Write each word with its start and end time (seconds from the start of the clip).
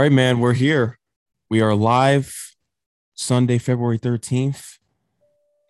All 0.00 0.04
right, 0.04 0.12
man, 0.12 0.40
we're 0.40 0.54
here. 0.54 0.98
We 1.50 1.60
are 1.60 1.74
live 1.74 2.34
Sunday, 3.12 3.58
February 3.58 3.98
13th, 3.98 4.78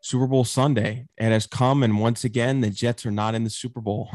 Super 0.02 0.28
Bowl 0.28 0.44
Sunday. 0.44 1.08
It 1.18 1.32
has 1.32 1.48
come, 1.48 1.82
and 1.82 1.98
once 1.98 2.22
again, 2.22 2.60
the 2.60 2.70
Jets 2.70 3.04
are 3.04 3.10
not 3.10 3.34
in 3.34 3.42
the 3.42 3.50
Super 3.50 3.80
Bowl 3.80 4.08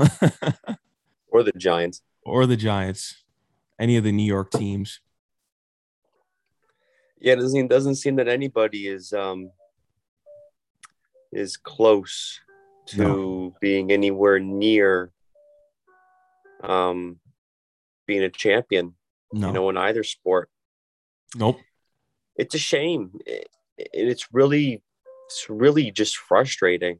or 1.27 1.43
the 1.43 1.51
Giants 1.57 2.01
or 2.23 2.45
the 2.45 2.55
Giants, 2.55 3.25
any 3.77 3.97
of 3.97 4.05
the 4.05 4.13
New 4.13 4.23
York 4.23 4.51
teams. 4.51 5.01
Yeah, 7.19 7.33
it 7.33 7.39
doesn't, 7.41 7.67
doesn't 7.67 7.95
seem 7.95 8.15
that 8.15 8.29
anybody 8.29 8.87
is 8.87 9.11
um 9.11 9.51
is 11.33 11.57
close 11.57 12.39
to 12.85 13.01
no. 13.01 13.55
being 13.59 13.91
anywhere 13.91 14.39
near 14.39 15.11
um 16.63 17.19
being 18.07 18.23
a 18.23 18.29
champion 18.29 18.95
no. 19.35 19.47
you 19.47 19.53
know, 19.53 19.69
in 19.69 19.77
either 19.77 20.03
sport. 20.03 20.49
Nope. 21.35 21.59
It's 22.35 22.55
a 22.55 22.59
shame. 22.59 23.11
It, 23.25 23.49
it's 23.77 24.27
really, 24.31 24.81
it's 25.27 25.45
really 25.49 25.91
just 25.91 26.17
frustrating. 26.17 26.99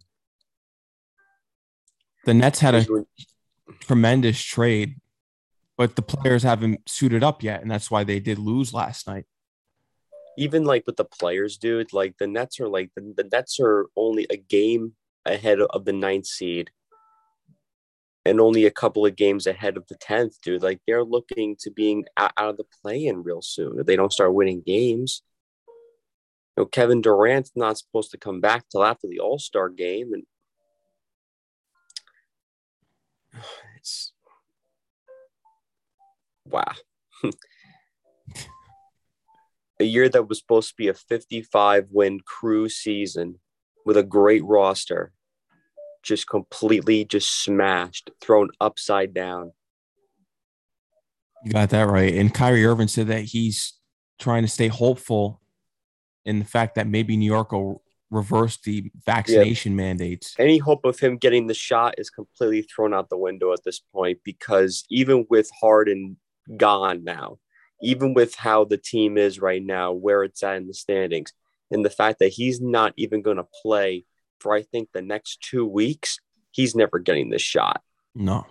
The 2.26 2.34
Nets 2.34 2.60
had 2.60 2.76
a 2.76 2.86
tremendous 3.82 4.42
trade, 4.42 4.96
but 5.78 5.96
the 5.96 6.02
players 6.02 6.44
haven't 6.44 6.90
suited 6.90 7.24
up 7.24 7.44
yet, 7.44 7.62
and 7.62 7.70
that's 7.70 7.90
why 7.90 8.04
they 8.04 8.20
did 8.20 8.40
lose 8.40 8.74
last 8.74 9.08
night. 9.08 9.26
Even 10.38 10.66
like 10.66 10.84
with 10.86 10.98
the 10.98 11.06
players, 11.06 11.58
dude, 11.58 11.94
like 11.94 12.18
the 12.18 12.28
Nets 12.28 12.60
are 12.60 12.68
like 12.68 12.92
the, 12.96 13.14
the 13.16 13.30
Nets 13.32 13.60
are 13.62 13.88
only 13.96 14.28
a 14.30 14.38
game 14.38 14.96
ahead 15.26 15.62
of 15.62 15.86
the 15.86 15.94
ninth 15.94 16.26
seed 16.26 16.72
and 18.26 18.42
only 18.42 18.66
a 18.66 18.72
couple 18.72 19.06
of 19.06 19.16
games 19.16 19.46
ahead 19.46 19.78
of 19.78 19.86
the 19.88 19.96
10th, 19.96 20.42
dude. 20.42 20.64
Like 20.64 20.82
they're 20.88 21.04
looking 21.04 21.56
to 21.60 21.70
being 21.70 22.06
out, 22.18 22.34
of 22.38 22.58
the 22.58 22.66
play 22.82 23.06
in 23.06 23.24
real 23.24 23.42
soon 23.42 23.80
if 23.80 23.86
they 23.86 23.96
don't 23.96 24.12
start 24.12 24.34
winning 24.34 24.64
games. 24.66 25.22
You 26.58 26.64
know, 26.64 26.66
Kevin 26.66 27.02
Durant's 27.02 27.52
not 27.56 27.78
supposed 27.78 28.12
to 28.12 28.18
come 28.18 28.42
back 28.42 28.66
till 28.70 28.84
after 28.84 29.08
the 29.08 29.20
All 29.20 29.38
Star 29.38 29.70
game. 29.70 30.14
And 30.14 30.24
it's 33.78 34.12
wow. 36.46 36.74
a 39.80 39.84
year 39.84 40.10
that 40.10 40.28
was 40.28 40.40
supposed 40.40 40.70
to 40.70 40.76
be 40.76 40.88
a 40.88 40.94
55 40.96 41.88
win 41.92 42.22
crew 42.22 42.70
season 42.70 43.40
with 43.86 43.98
a 43.98 44.04
great 44.04 44.44
roster 44.44 45.12
just 46.06 46.30
completely 46.30 47.04
just 47.04 47.44
smashed, 47.44 48.12
thrown 48.22 48.50
upside 48.62 49.14
down. 49.14 49.52
You 51.44 51.52
got 51.52 51.70
that 51.72 51.84
right. 51.84 52.14
And 52.14 52.34
Kyrie 52.34 52.66
Irving 52.66 52.88
said 52.88 53.08
that 53.08 53.24
he's 53.24 53.74
trying 54.20 54.44
to 54.44 54.48
stay 54.48 54.68
hopeful 54.68 55.42
in 56.26 56.40
the 56.40 56.46
fact 56.46 56.76
that 56.76 56.88
maybe 56.88 57.18
New 57.18 57.26
York 57.26 57.52
will 57.52 57.84
reverse 58.10 58.58
the 58.58 58.92
vaccination 59.06 59.74
yeah. 59.74 59.78
mandates. 59.78 60.36
Any 60.40 60.58
hope 60.58 60.86
of 60.86 61.00
him 61.00 61.18
getting 61.18 61.48
the 61.48 61.54
shot 61.54 61.96
is 61.98 62.10
completely 62.10 62.62
thrown 62.62 62.94
out 62.94 63.10
the 63.10 63.18
window 63.18 63.52
at 63.52 63.64
this 63.64 63.80
point 63.80 64.20
because 64.24 64.86
even 64.90 65.26
with 65.30 65.50
Harden 65.60 66.18
gone 66.58 67.04
now, 67.04 67.38
even 67.82 68.14
with 68.14 68.36
how 68.36 68.64
the 68.64 68.78
team 68.78 69.18
is 69.18 69.40
right 69.40 69.64
now, 69.64 69.92
where 69.92 70.24
it's 70.24 70.44
at 70.44 70.58
in 70.58 70.68
the 70.68 70.74
standings, 70.74 71.34
and 71.72 71.84
the 71.84 71.90
fact 71.90 72.20
that 72.20 72.30
he's 72.30 72.62
not 72.62 72.94
even 72.96 73.22
going 73.22 73.38
to 73.38 73.48
play 73.62 74.06
for 74.40 74.54
I 74.54 74.62
think 74.62 74.90
the 74.92 75.02
next 75.02 75.42
two 75.42 75.66
weeks, 75.66 76.20
he's 76.52 76.76
never 76.76 77.00
getting 77.00 77.30
this 77.30 77.42
shot. 77.42 77.82
No. 78.14 78.46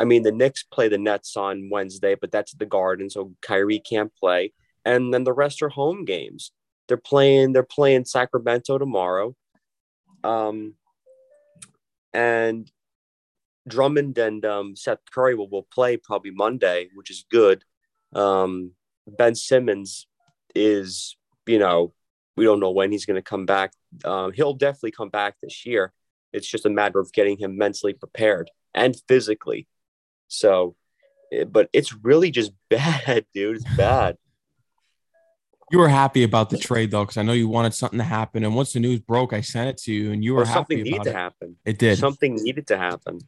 I 0.00 0.04
mean, 0.04 0.22
the 0.22 0.32
Knicks 0.32 0.64
play 0.64 0.88
the 0.88 0.98
Nets 0.98 1.36
on 1.36 1.70
Wednesday, 1.70 2.14
but 2.14 2.32
that's 2.32 2.52
at 2.52 2.58
the 2.58 2.66
Garden, 2.66 3.08
so 3.08 3.32
Kyrie 3.40 3.78
can't 3.78 4.14
play. 4.16 4.52
And 4.84 5.14
then 5.14 5.24
the 5.24 5.32
rest 5.32 5.62
are 5.62 5.68
home 5.68 6.04
games. 6.04 6.52
They're 6.88 6.96
playing. 6.96 7.52
They're 7.52 7.62
playing 7.62 8.04
Sacramento 8.04 8.78
tomorrow. 8.78 9.34
Um, 10.22 10.74
and 12.12 12.70
Drummond 13.66 14.18
and 14.18 14.44
um, 14.44 14.76
Seth 14.76 14.98
Curry 15.10 15.34
will, 15.34 15.48
will 15.48 15.66
play 15.72 15.96
probably 15.96 16.30
Monday, 16.30 16.88
which 16.94 17.10
is 17.10 17.24
good. 17.30 17.64
Um, 18.12 18.72
ben 19.06 19.34
Simmons 19.34 20.06
is, 20.54 21.16
you 21.46 21.58
know, 21.58 21.94
we 22.36 22.44
don't 22.44 22.60
know 22.60 22.70
when 22.70 22.92
he's 22.92 23.06
going 23.06 23.16
to 23.16 23.22
come 23.22 23.46
back. 23.46 23.72
Um, 24.04 24.32
he'll 24.32 24.54
definitely 24.54 24.92
come 24.92 25.08
back 25.08 25.36
this 25.42 25.64
year. 25.66 25.92
It's 26.32 26.48
just 26.48 26.66
a 26.66 26.70
matter 26.70 26.98
of 26.98 27.12
getting 27.12 27.38
him 27.38 27.56
mentally 27.56 27.92
prepared 27.92 28.50
and 28.74 28.96
physically. 29.06 29.68
So, 30.28 30.74
eh, 31.32 31.44
but 31.44 31.70
it's 31.72 31.92
really 31.92 32.30
just 32.30 32.52
bad, 32.70 33.26
dude. 33.32 33.56
It's 33.56 33.76
bad. 33.76 34.16
You 35.70 35.78
were 35.78 35.88
happy 35.88 36.24
about 36.24 36.50
the 36.50 36.58
trade 36.58 36.90
though, 36.90 37.04
because 37.04 37.16
I 37.16 37.22
know 37.22 37.32
you 37.32 37.48
wanted 37.48 37.74
something 37.74 37.98
to 37.98 38.04
happen. 38.04 38.44
And 38.44 38.54
once 38.54 38.72
the 38.74 38.80
news 38.80 39.00
broke, 39.00 39.32
I 39.32 39.40
sent 39.40 39.70
it 39.70 39.78
to 39.78 39.92
you, 39.92 40.12
and 40.12 40.22
you 40.22 40.34
were 40.34 40.44
well, 40.44 40.52
something 40.52 40.82
needed 40.82 41.04
to 41.04 41.12
happen. 41.12 41.56
It 41.64 41.78
did. 41.78 41.98
Something 41.98 42.36
needed 42.36 42.66
to 42.68 42.76
happen. 42.76 43.20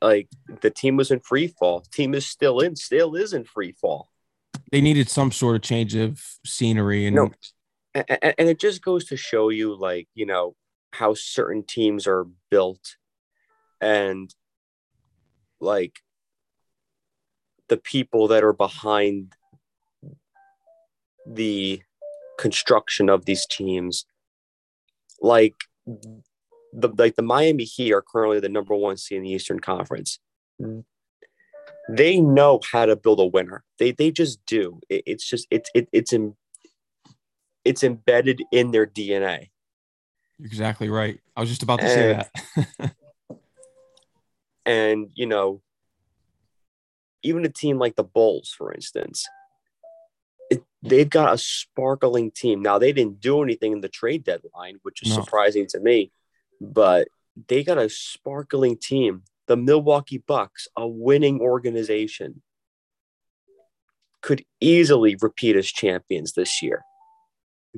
Like 0.00 0.28
the 0.60 0.70
team 0.70 0.96
was 0.96 1.10
in 1.10 1.20
free 1.20 1.48
fall. 1.48 1.80
Team 1.92 2.14
is 2.14 2.26
still 2.26 2.60
in, 2.60 2.76
still 2.76 3.14
is 3.14 3.34
in 3.34 3.44
free 3.44 3.72
fall. 3.72 4.10
They 4.70 4.80
needed 4.80 5.10
some 5.10 5.32
sort 5.32 5.56
of 5.56 5.62
change 5.62 5.94
of 5.94 6.22
scenery, 6.46 7.06
and 7.06 7.16
no, 7.16 7.30
and, 7.94 8.34
and 8.38 8.48
it 8.48 8.60
just 8.60 8.82
goes 8.82 9.04
to 9.06 9.16
show 9.16 9.48
you 9.48 9.74
like 9.74 10.08
you 10.14 10.26
know 10.26 10.54
how 10.92 11.14
certain 11.14 11.62
teams 11.62 12.06
are 12.06 12.26
built 12.50 12.96
and 13.80 14.34
like 15.60 16.00
the 17.68 17.76
people 17.76 18.28
that 18.28 18.42
are 18.42 18.52
behind 18.52 19.34
the 21.26 21.80
construction 22.38 23.08
of 23.08 23.24
these 23.24 23.46
teams 23.46 24.06
like 25.20 25.54
the 26.72 26.88
like 26.96 27.16
the 27.16 27.22
Miami 27.22 27.64
Heat 27.64 27.92
are 27.92 28.02
currently 28.02 28.40
the 28.40 28.48
number 28.48 28.74
one 28.74 28.96
seed 28.96 29.18
in 29.18 29.24
the 29.24 29.30
Eastern 29.30 29.60
Conference. 29.60 30.18
They 31.88 32.20
know 32.20 32.60
how 32.70 32.86
to 32.86 32.96
build 32.96 33.20
a 33.20 33.26
winner. 33.26 33.64
They 33.78 33.92
they 33.92 34.10
just 34.10 34.44
do. 34.46 34.80
It, 34.88 35.02
it's 35.06 35.28
just 35.28 35.46
it's 35.50 35.70
it, 35.74 35.88
it's 35.92 36.12
in 36.12 36.36
it's 37.64 37.84
embedded 37.84 38.42
in 38.52 38.70
their 38.70 38.86
DNA. 38.86 39.50
Exactly 40.42 40.88
right. 40.88 41.20
I 41.36 41.40
was 41.40 41.50
just 41.50 41.62
about 41.62 41.80
to 41.80 41.86
and, 41.86 42.26
say 42.28 42.56
that. 42.78 42.94
and, 44.66 45.10
you 45.14 45.26
know, 45.26 45.60
even 47.22 47.44
a 47.44 47.50
team 47.50 47.78
like 47.78 47.96
the 47.96 48.04
Bulls, 48.04 48.54
for 48.56 48.72
instance, 48.72 49.26
it, 50.50 50.62
they've 50.82 51.08
got 51.08 51.34
a 51.34 51.38
sparkling 51.38 52.30
team. 52.30 52.62
Now, 52.62 52.78
they 52.78 52.92
didn't 52.92 53.20
do 53.20 53.42
anything 53.42 53.72
in 53.72 53.80
the 53.80 53.88
trade 53.88 54.24
deadline, 54.24 54.76
which 54.82 55.02
is 55.02 55.14
no. 55.14 55.22
surprising 55.22 55.66
to 55.68 55.80
me, 55.80 56.12
but 56.60 57.08
they 57.48 57.62
got 57.62 57.78
a 57.78 57.88
sparkling 57.88 58.76
team. 58.76 59.22
The 59.46 59.56
Milwaukee 59.56 60.22
Bucks, 60.26 60.68
a 60.76 60.86
winning 60.86 61.40
organization, 61.40 62.42
could 64.22 64.44
easily 64.60 65.16
repeat 65.20 65.56
as 65.56 65.66
champions 65.66 66.32
this 66.32 66.62
year. 66.62 66.84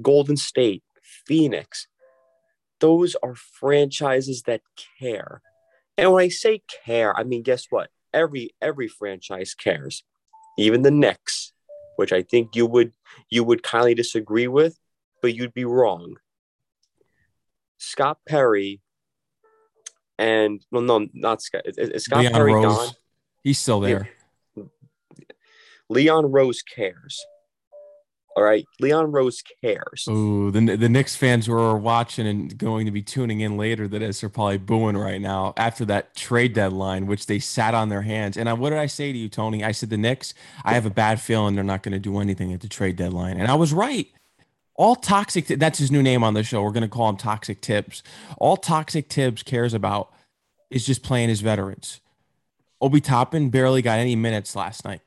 Golden 0.00 0.36
State, 0.36 0.82
Phoenix. 1.02 1.86
Those 2.80 3.14
are 3.22 3.34
franchises 3.34 4.42
that 4.42 4.62
care. 4.98 5.42
And 5.96 6.12
when 6.12 6.24
I 6.24 6.28
say 6.28 6.62
care, 6.84 7.16
I 7.16 7.24
mean 7.24 7.42
guess 7.42 7.66
what? 7.70 7.90
Every 8.12 8.50
every 8.60 8.88
franchise 8.88 9.54
cares. 9.54 10.04
Even 10.58 10.82
the 10.82 10.90
Knicks, 10.90 11.52
which 11.96 12.12
I 12.12 12.22
think 12.22 12.56
you 12.56 12.66
would 12.66 12.92
you 13.30 13.44
would 13.44 13.62
kindly 13.62 13.94
disagree 13.94 14.48
with, 14.48 14.78
but 15.20 15.34
you'd 15.34 15.54
be 15.54 15.64
wrong. 15.64 16.16
Scott 17.78 18.18
Perry 18.26 18.80
and 20.18 20.64
well, 20.70 20.82
no, 20.82 21.08
not 21.12 21.42
Scott. 21.42 21.62
Is, 21.64 21.76
is 21.76 22.04
Scott 22.04 22.20
Leon 22.20 22.32
Perry 22.32 22.54
Rose. 22.54 22.76
gone? 22.76 22.88
He's 23.42 23.58
still 23.58 23.80
there. 23.80 24.08
Leon 25.88 26.30
Rose 26.30 26.62
cares. 26.62 27.24
All 28.34 28.42
right, 28.42 28.66
Leon 28.80 29.12
Rose 29.12 29.42
cares. 29.62 30.06
Ooh, 30.08 30.50
the 30.50 30.76
the 30.76 30.88
Knicks 30.88 31.14
fans 31.14 31.46
who 31.46 31.52
are 31.52 31.76
watching 31.76 32.26
and 32.26 32.56
going 32.56 32.86
to 32.86 32.92
be 32.92 33.02
tuning 33.02 33.40
in 33.40 33.56
later 33.58 33.86
that 33.88 34.00
is 34.00 34.24
are 34.24 34.30
probably 34.30 34.58
booing 34.58 34.96
right 34.96 35.20
now 35.20 35.52
after 35.56 35.84
that 35.86 36.14
trade 36.14 36.54
deadline, 36.54 37.06
which 37.06 37.26
they 37.26 37.38
sat 37.38 37.74
on 37.74 37.90
their 37.90 38.02
hands. 38.02 38.36
And 38.36 38.48
I, 38.48 38.54
what 38.54 38.70
did 38.70 38.78
I 38.78 38.86
say 38.86 39.12
to 39.12 39.18
you, 39.18 39.28
Tony? 39.28 39.62
I 39.62 39.72
said 39.72 39.90
the 39.90 39.98
Knicks. 39.98 40.32
I 40.64 40.72
have 40.74 40.86
a 40.86 40.90
bad 40.90 41.20
feeling 41.20 41.54
they're 41.54 41.64
not 41.64 41.82
going 41.82 41.92
to 41.92 41.98
do 41.98 42.18
anything 42.18 42.52
at 42.52 42.60
the 42.60 42.68
trade 42.68 42.96
deadline, 42.96 43.38
and 43.38 43.48
I 43.48 43.54
was 43.54 43.72
right. 43.72 44.08
All 44.74 44.96
toxic. 44.96 45.46
That's 45.46 45.78
his 45.78 45.90
new 45.90 46.02
name 46.02 46.24
on 46.24 46.32
the 46.32 46.42
show. 46.42 46.62
We're 46.62 46.70
going 46.70 46.82
to 46.82 46.88
call 46.88 47.10
him 47.10 47.16
Toxic 47.16 47.60
Tibbs. 47.60 48.02
All 48.38 48.56
Toxic 48.56 49.08
Tibbs 49.10 49.42
cares 49.42 49.74
about 49.74 50.10
is 50.70 50.86
just 50.86 51.02
playing 51.02 51.28
his 51.28 51.42
veterans. 51.42 52.00
Obi 52.80 53.00
Toppin 53.00 53.50
barely 53.50 53.82
got 53.82 53.98
any 53.98 54.16
minutes 54.16 54.56
last 54.56 54.86
night 54.86 55.02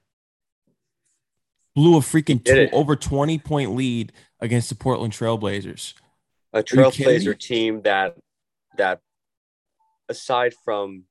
blew 1.76 1.98
a 1.98 2.00
freaking 2.00 2.44
two, 2.44 2.70
over 2.72 2.96
20 2.96 3.38
point 3.40 3.76
lead 3.76 4.12
against 4.40 4.70
the 4.70 4.76
Portland 4.76 5.14
Trailblazers. 5.14 5.94
A 6.54 6.64
Trailblazer 6.64 7.38
team 7.38 7.82
that 7.82 8.18
that 8.78 9.02
aside 10.10 10.54
from 10.64 11.04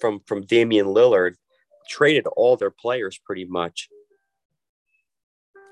from 0.00 0.20
from 0.26 0.42
Damian 0.42 0.86
Lillard, 0.86 1.34
traded 1.88 2.26
all 2.26 2.56
their 2.56 2.70
players 2.70 3.18
pretty 3.18 3.44
much. 3.44 3.88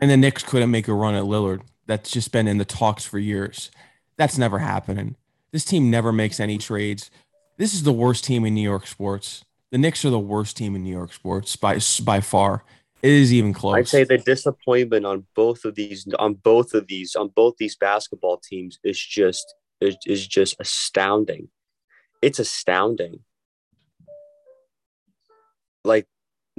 And 0.01 0.11
the 0.11 0.17
Knicks 0.17 0.45
couldn't 0.45 0.71
make 0.71 0.87
a 0.87 0.95
run 0.95 1.15
at 1.15 1.25
Lillard. 1.25 1.63
That's 1.87 2.11
just 2.11 2.31
been 2.31 2.47
in 2.47 2.59
the 2.59 2.65
talks 2.65 3.05
for 3.05 3.19
years. 3.19 3.71
That's 4.17 4.39
never 4.39 4.59
happening. 4.59 5.17
This 5.51 5.65
team 5.65 5.91
never 5.91 6.13
makes 6.13 6.39
any 6.39 6.59
trades. 6.59 7.11
This 7.57 7.75
is 7.75 7.83
the 7.83 7.93
worst 7.93 8.25
team 8.25 8.45
in 8.45 8.55
New 8.55 8.63
York 8.63 8.87
sports. 8.87 9.45
The 9.71 9.79
Knicks 9.79 10.05
are 10.05 10.11
the 10.11 10.19
worst 10.19 10.57
team 10.57 10.77
in 10.77 10.85
New 10.85 10.93
York 10.93 11.13
sports 11.13 11.57
by 11.57 11.81
by 12.05 12.21
far. 12.21 12.65
It 13.01 13.13
is 13.13 13.33
even 13.33 13.53
close. 13.53 13.75
I'd 13.75 13.89
say 13.89 14.05
the 14.05 14.19
disappointment 14.19 15.07
on 15.07 15.27
both 15.37 15.65
of 15.65 15.77
these 15.77 16.07
on 16.19 16.35
both 16.35 16.75
of 16.75 16.89
these 16.89 17.15
on 17.15 17.29
both 17.29 17.55
these 17.59 17.77
basketball 17.77 18.39
teams 18.39 18.79
is 18.83 18.99
just 18.99 19.55
is, 19.81 19.97
is 20.07 20.27
just 20.27 20.57
astounding. 20.59 21.49
It's 22.21 22.41
astounding. 22.41 23.21
Like, 25.85 26.07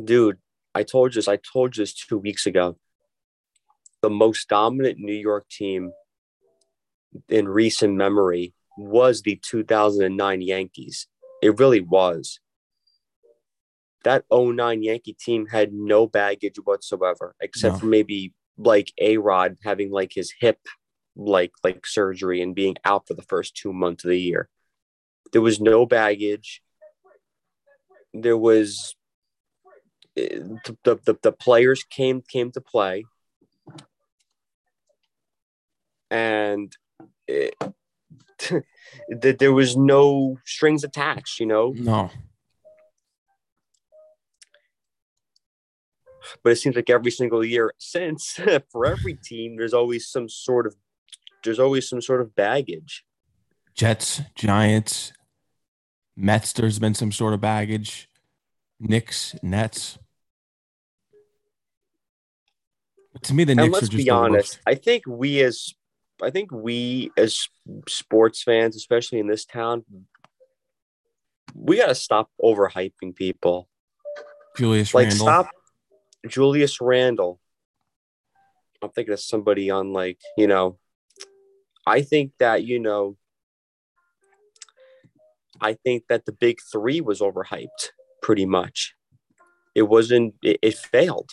dude, 0.01 0.37
I 0.73 0.83
told 0.83 1.13
you 1.13 1.19
this. 1.19 1.27
I 1.27 1.37
told 1.37 1.75
you 1.75 1.83
this 1.83 1.93
two 1.93 2.17
weeks 2.17 2.45
ago. 2.45 2.77
The 4.01 4.09
most 4.09 4.47
dominant 4.47 4.97
New 4.97 5.11
York 5.11 5.49
team 5.49 5.91
in 7.27 7.49
recent 7.49 7.95
memory 7.95 8.53
was 8.77 9.23
the 9.23 9.35
2009 9.43 10.41
Yankees. 10.41 11.07
It 11.41 11.59
really 11.59 11.81
was 11.81 12.39
that 14.03 14.25
09 14.31 14.83
Yankee 14.83 15.13
team 15.13 15.47
had 15.47 15.73
no 15.73 16.07
baggage 16.07 16.57
whatsoever, 16.63 17.35
except 17.41 17.75
no. 17.75 17.79
for 17.79 17.85
maybe 17.85 18.33
like 18.57 18.91
A 18.97 19.17
Rod 19.17 19.57
having 19.63 19.91
like 19.91 20.11
his 20.13 20.33
hip 20.39 20.59
like 21.15 21.51
like 21.63 21.85
surgery 21.85 22.41
and 22.41 22.55
being 22.55 22.77
out 22.85 23.07
for 23.07 23.13
the 23.13 23.21
first 23.23 23.55
two 23.55 23.73
months 23.73 24.03
of 24.03 24.09
the 24.09 24.19
year. 24.19 24.47
There 25.31 25.41
was 25.41 25.59
no 25.59 25.85
baggage. 25.85 26.61
There 28.13 28.37
was 28.37 28.95
eh, 30.17 30.39
the, 30.83 30.99
the, 31.05 31.17
the 31.21 31.31
players 31.31 31.83
came 31.83 32.21
came 32.21 32.51
to 32.51 32.61
play 32.61 33.05
and 36.11 36.75
it, 37.27 37.55
there 39.39 39.53
was 39.53 39.77
no 39.77 40.37
strings 40.45 40.83
attached 40.83 41.39
you 41.39 41.45
know 41.45 41.73
no 41.75 42.09
but 46.43 46.51
it 46.51 46.57
seems 46.57 46.75
like 46.75 46.89
every 46.89 47.11
single 47.11 47.43
year 47.43 47.73
since 47.77 48.39
for 48.71 48.85
every 48.85 49.15
team 49.15 49.57
there's 49.57 49.73
always 49.73 50.07
some 50.07 50.29
sort 50.29 50.65
of 50.65 50.75
there's 51.43 51.59
always 51.59 51.87
some 51.87 52.01
sort 52.01 52.21
of 52.21 52.35
baggage 52.35 53.05
jets 53.75 54.21
giants 54.35 55.13
mets 56.15 56.53
there's 56.53 56.79
been 56.79 56.93
some 56.93 57.11
sort 57.11 57.33
of 57.33 57.41
baggage 57.41 58.09
Knicks, 58.79 59.35
Nets. 59.43 59.97
But 63.11 63.23
to 63.23 63.33
me, 63.33 63.43
the 63.43 63.51
and 63.51 63.61
Knicks 63.61 63.73
let's 63.73 63.87
are 63.87 63.91
just 63.91 64.05
be 64.05 64.09
honest. 64.09 64.59
I 64.65 64.75
think 64.75 65.03
we 65.05 65.41
as 65.41 65.73
I 66.21 66.29
think 66.29 66.51
we 66.51 67.11
as 67.17 67.49
sports 67.87 68.43
fans, 68.43 68.75
especially 68.75 69.19
in 69.19 69.27
this 69.27 69.45
town, 69.45 69.83
we 71.53 71.77
got 71.77 71.87
to 71.87 71.95
stop 71.95 72.29
overhyping 72.41 73.15
people. 73.15 73.67
Julius 74.57 74.93
like, 74.93 75.07
Randle. 75.07 75.25
Stop 75.25 75.49
Julius 76.27 76.81
Randle. 76.81 77.39
I'm 78.81 78.89
thinking 78.89 79.13
of 79.13 79.19
somebody 79.19 79.69
on 79.69 79.93
like, 79.93 80.19
you 80.37 80.47
know, 80.47 80.77
I 81.85 82.01
think 82.01 82.33
that, 82.39 82.63
you 82.63 82.79
know, 82.79 83.17
I 85.61 85.73
think 85.73 86.03
that 86.07 86.25
the 86.25 86.31
big 86.31 86.59
three 86.71 87.01
was 87.01 87.19
overhyped 87.19 87.89
pretty 88.21 88.45
much. 88.45 88.95
It 89.75 89.83
wasn't, 89.83 90.35
it, 90.41 90.59
it 90.61 90.75
failed. 90.75 91.31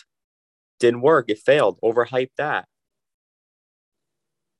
Didn't 0.79 1.01
work. 1.01 1.25
It 1.29 1.39
failed. 1.39 1.79
Overhyped 1.83 2.31
that. 2.37 2.67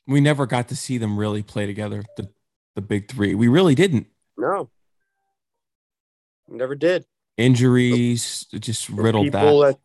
We 0.08 0.22
never 0.22 0.46
got 0.46 0.70
to 0.70 0.76
see 0.76 0.98
them 0.98 1.18
really 1.18 1.44
play 1.44 1.66
together, 1.66 2.04
the, 2.16 2.30
the 2.76 2.82
big 2.82 3.12
three. 3.12 3.36
We 3.36 3.50
really 3.50 3.76
didn't. 3.76 4.08
No. 4.38 4.70
Never 6.48 6.76
did. 6.76 7.06
Injuries 7.36 8.46
just 8.58 8.88
riddled 8.90 9.34
that. 9.34 9.42
that 9.44 9.80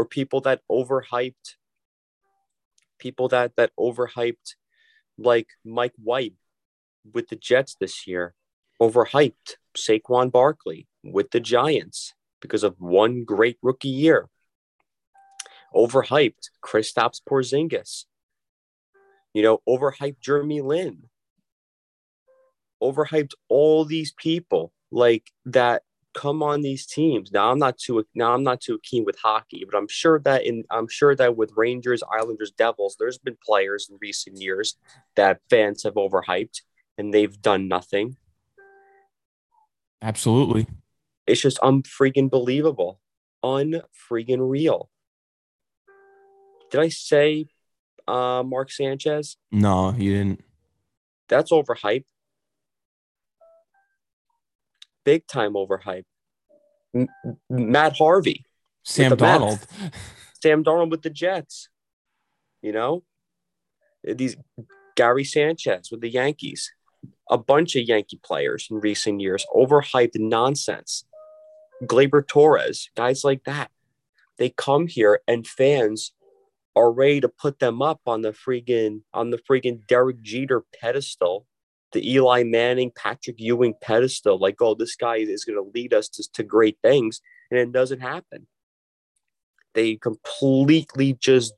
or 0.00 0.06
people 0.06 0.40
that 0.40 0.62
overhyped 0.72 1.56
people 2.98 3.28
that 3.28 3.54
that 3.56 3.70
overhyped 3.78 4.54
like 5.18 5.48
Mike 5.62 5.92
White 6.02 6.32
with 7.12 7.28
the 7.28 7.36
Jets 7.36 7.76
this 7.78 8.06
year, 8.06 8.34
overhyped 8.80 9.56
Saquon 9.76 10.32
Barkley 10.32 10.88
with 11.04 11.32
the 11.32 11.40
Giants 11.40 12.14
because 12.40 12.62
of 12.62 12.76
one 12.80 13.24
great 13.24 13.58
rookie 13.60 13.88
year. 13.88 14.30
Overhyped 15.74 16.48
Kristaps 16.64 17.20
Porzingis. 17.22 18.06
You 19.34 19.42
know, 19.42 19.60
overhyped 19.68 20.20
Jeremy 20.22 20.62
Lin. 20.62 21.10
Overhyped 22.82 23.32
all 23.50 23.84
these 23.84 24.12
people 24.12 24.72
like 24.90 25.30
that 25.44 25.82
come 26.14 26.42
on 26.42 26.60
these 26.60 26.86
teams. 26.86 27.30
Now 27.32 27.50
I'm 27.50 27.58
not 27.58 27.78
too 27.78 28.04
now 28.14 28.34
I'm 28.34 28.42
not 28.42 28.60
too 28.60 28.78
keen 28.82 29.04
with 29.04 29.18
hockey, 29.18 29.64
but 29.64 29.76
I'm 29.76 29.88
sure 29.88 30.18
that 30.20 30.44
in 30.44 30.64
I'm 30.70 30.88
sure 30.88 31.14
that 31.16 31.36
with 31.36 31.52
Rangers, 31.56 32.02
Islanders, 32.12 32.50
Devils, 32.50 32.96
there's 32.98 33.18
been 33.18 33.36
players 33.44 33.88
in 33.90 33.98
recent 34.00 34.40
years 34.40 34.76
that 35.16 35.40
fans 35.48 35.82
have 35.84 35.94
overhyped 35.94 36.62
and 36.98 37.14
they've 37.14 37.40
done 37.40 37.68
nothing. 37.68 38.16
Absolutely. 40.02 40.66
It's 41.26 41.40
just 41.40 41.58
unfreaking 41.62 42.30
believable. 42.30 43.00
Unfreaking 43.44 44.40
real. 44.48 44.90
Did 46.70 46.80
I 46.80 46.88
say 46.88 47.46
uh 48.08 48.42
Mark 48.44 48.70
Sanchez? 48.70 49.36
No, 49.52 49.94
you 49.96 50.16
didn't. 50.16 50.44
That's 51.28 51.52
overhyped 51.52 52.06
big 55.04 55.26
time 55.26 55.54
overhyped. 55.54 56.04
M- 56.94 57.08
Matt 57.48 57.96
Harvey, 57.96 58.44
Sam 58.82 59.12
Darnold, 59.12 59.64
Sam 60.42 60.62
Donald 60.62 60.90
with 60.90 61.02
the 61.02 61.10
Jets. 61.10 61.68
You 62.62 62.72
know, 62.72 63.04
these 64.02 64.36
Gary 64.96 65.24
Sanchez 65.24 65.90
with 65.90 66.00
the 66.00 66.10
Yankees, 66.10 66.72
a 67.30 67.38
bunch 67.38 67.76
of 67.76 67.82
Yankee 67.82 68.20
players 68.22 68.68
in 68.70 68.80
recent 68.80 69.20
years, 69.20 69.46
overhyped 69.54 70.18
nonsense. 70.18 71.04
Gleyber 71.84 72.26
Torres, 72.26 72.90
guys 72.94 73.24
like 73.24 73.44
that, 73.44 73.70
they 74.36 74.50
come 74.50 74.86
here 74.86 75.20
and 75.26 75.46
fans 75.46 76.12
are 76.76 76.92
ready 76.92 77.20
to 77.20 77.28
put 77.28 77.58
them 77.58 77.82
up 77.82 78.00
on 78.06 78.22
the 78.22 78.32
freaking 78.32 79.02
on 79.12 79.30
the 79.30 79.38
freaking 79.38 79.86
Derek 79.86 80.22
Jeter 80.22 80.64
pedestal 80.80 81.46
the 81.92 82.14
Eli 82.14 82.42
Manning, 82.44 82.92
Patrick 82.94 83.36
Ewing 83.38 83.74
pedestal, 83.80 84.38
like, 84.38 84.56
oh, 84.60 84.74
this 84.74 84.96
guy 84.96 85.16
is 85.16 85.44
going 85.44 85.56
to 85.56 85.70
lead 85.74 85.92
us 85.92 86.08
to, 86.08 86.28
to 86.34 86.42
great 86.42 86.78
things. 86.82 87.20
And 87.50 87.58
it 87.58 87.72
doesn't 87.72 88.00
happen. 88.00 88.46
They 89.74 89.96
completely 89.96 91.14
just, 91.14 91.52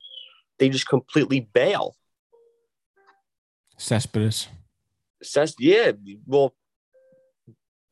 they 0.59 0.69
just 0.69 0.87
completely 0.87 1.41
bail. 1.53 1.95
Cespedes. 3.77 4.47
Ces, 5.21 5.55
yeah. 5.59 5.91
Well, 6.25 6.53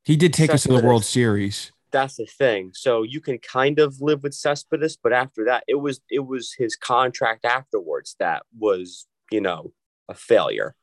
he 0.04 0.16
did 0.16 0.34
take 0.34 0.52
Cespedes, 0.52 0.72
us 0.72 0.76
to 0.76 0.82
the 0.82 0.88
World 0.88 1.06
Series. 1.06 1.72
That's 1.92 2.16
the 2.16 2.26
thing. 2.26 2.72
So 2.74 3.04
you 3.04 3.22
can 3.22 3.38
kind 3.38 3.80
of 3.80 4.02
live 4.02 4.24
with 4.24 4.34
Cespedes, 4.34 4.98
but 5.02 5.14
after 5.14 5.46
that, 5.46 5.64
it 5.68 5.76
was 5.76 6.02
it 6.10 6.26
was 6.26 6.54
his 6.54 6.76
contract 6.76 7.46
afterwards 7.46 8.16
that 8.20 8.44
was, 8.58 9.08
you 9.32 9.42
know, 9.42 9.74
a 10.08 10.14
failure. 10.14 10.76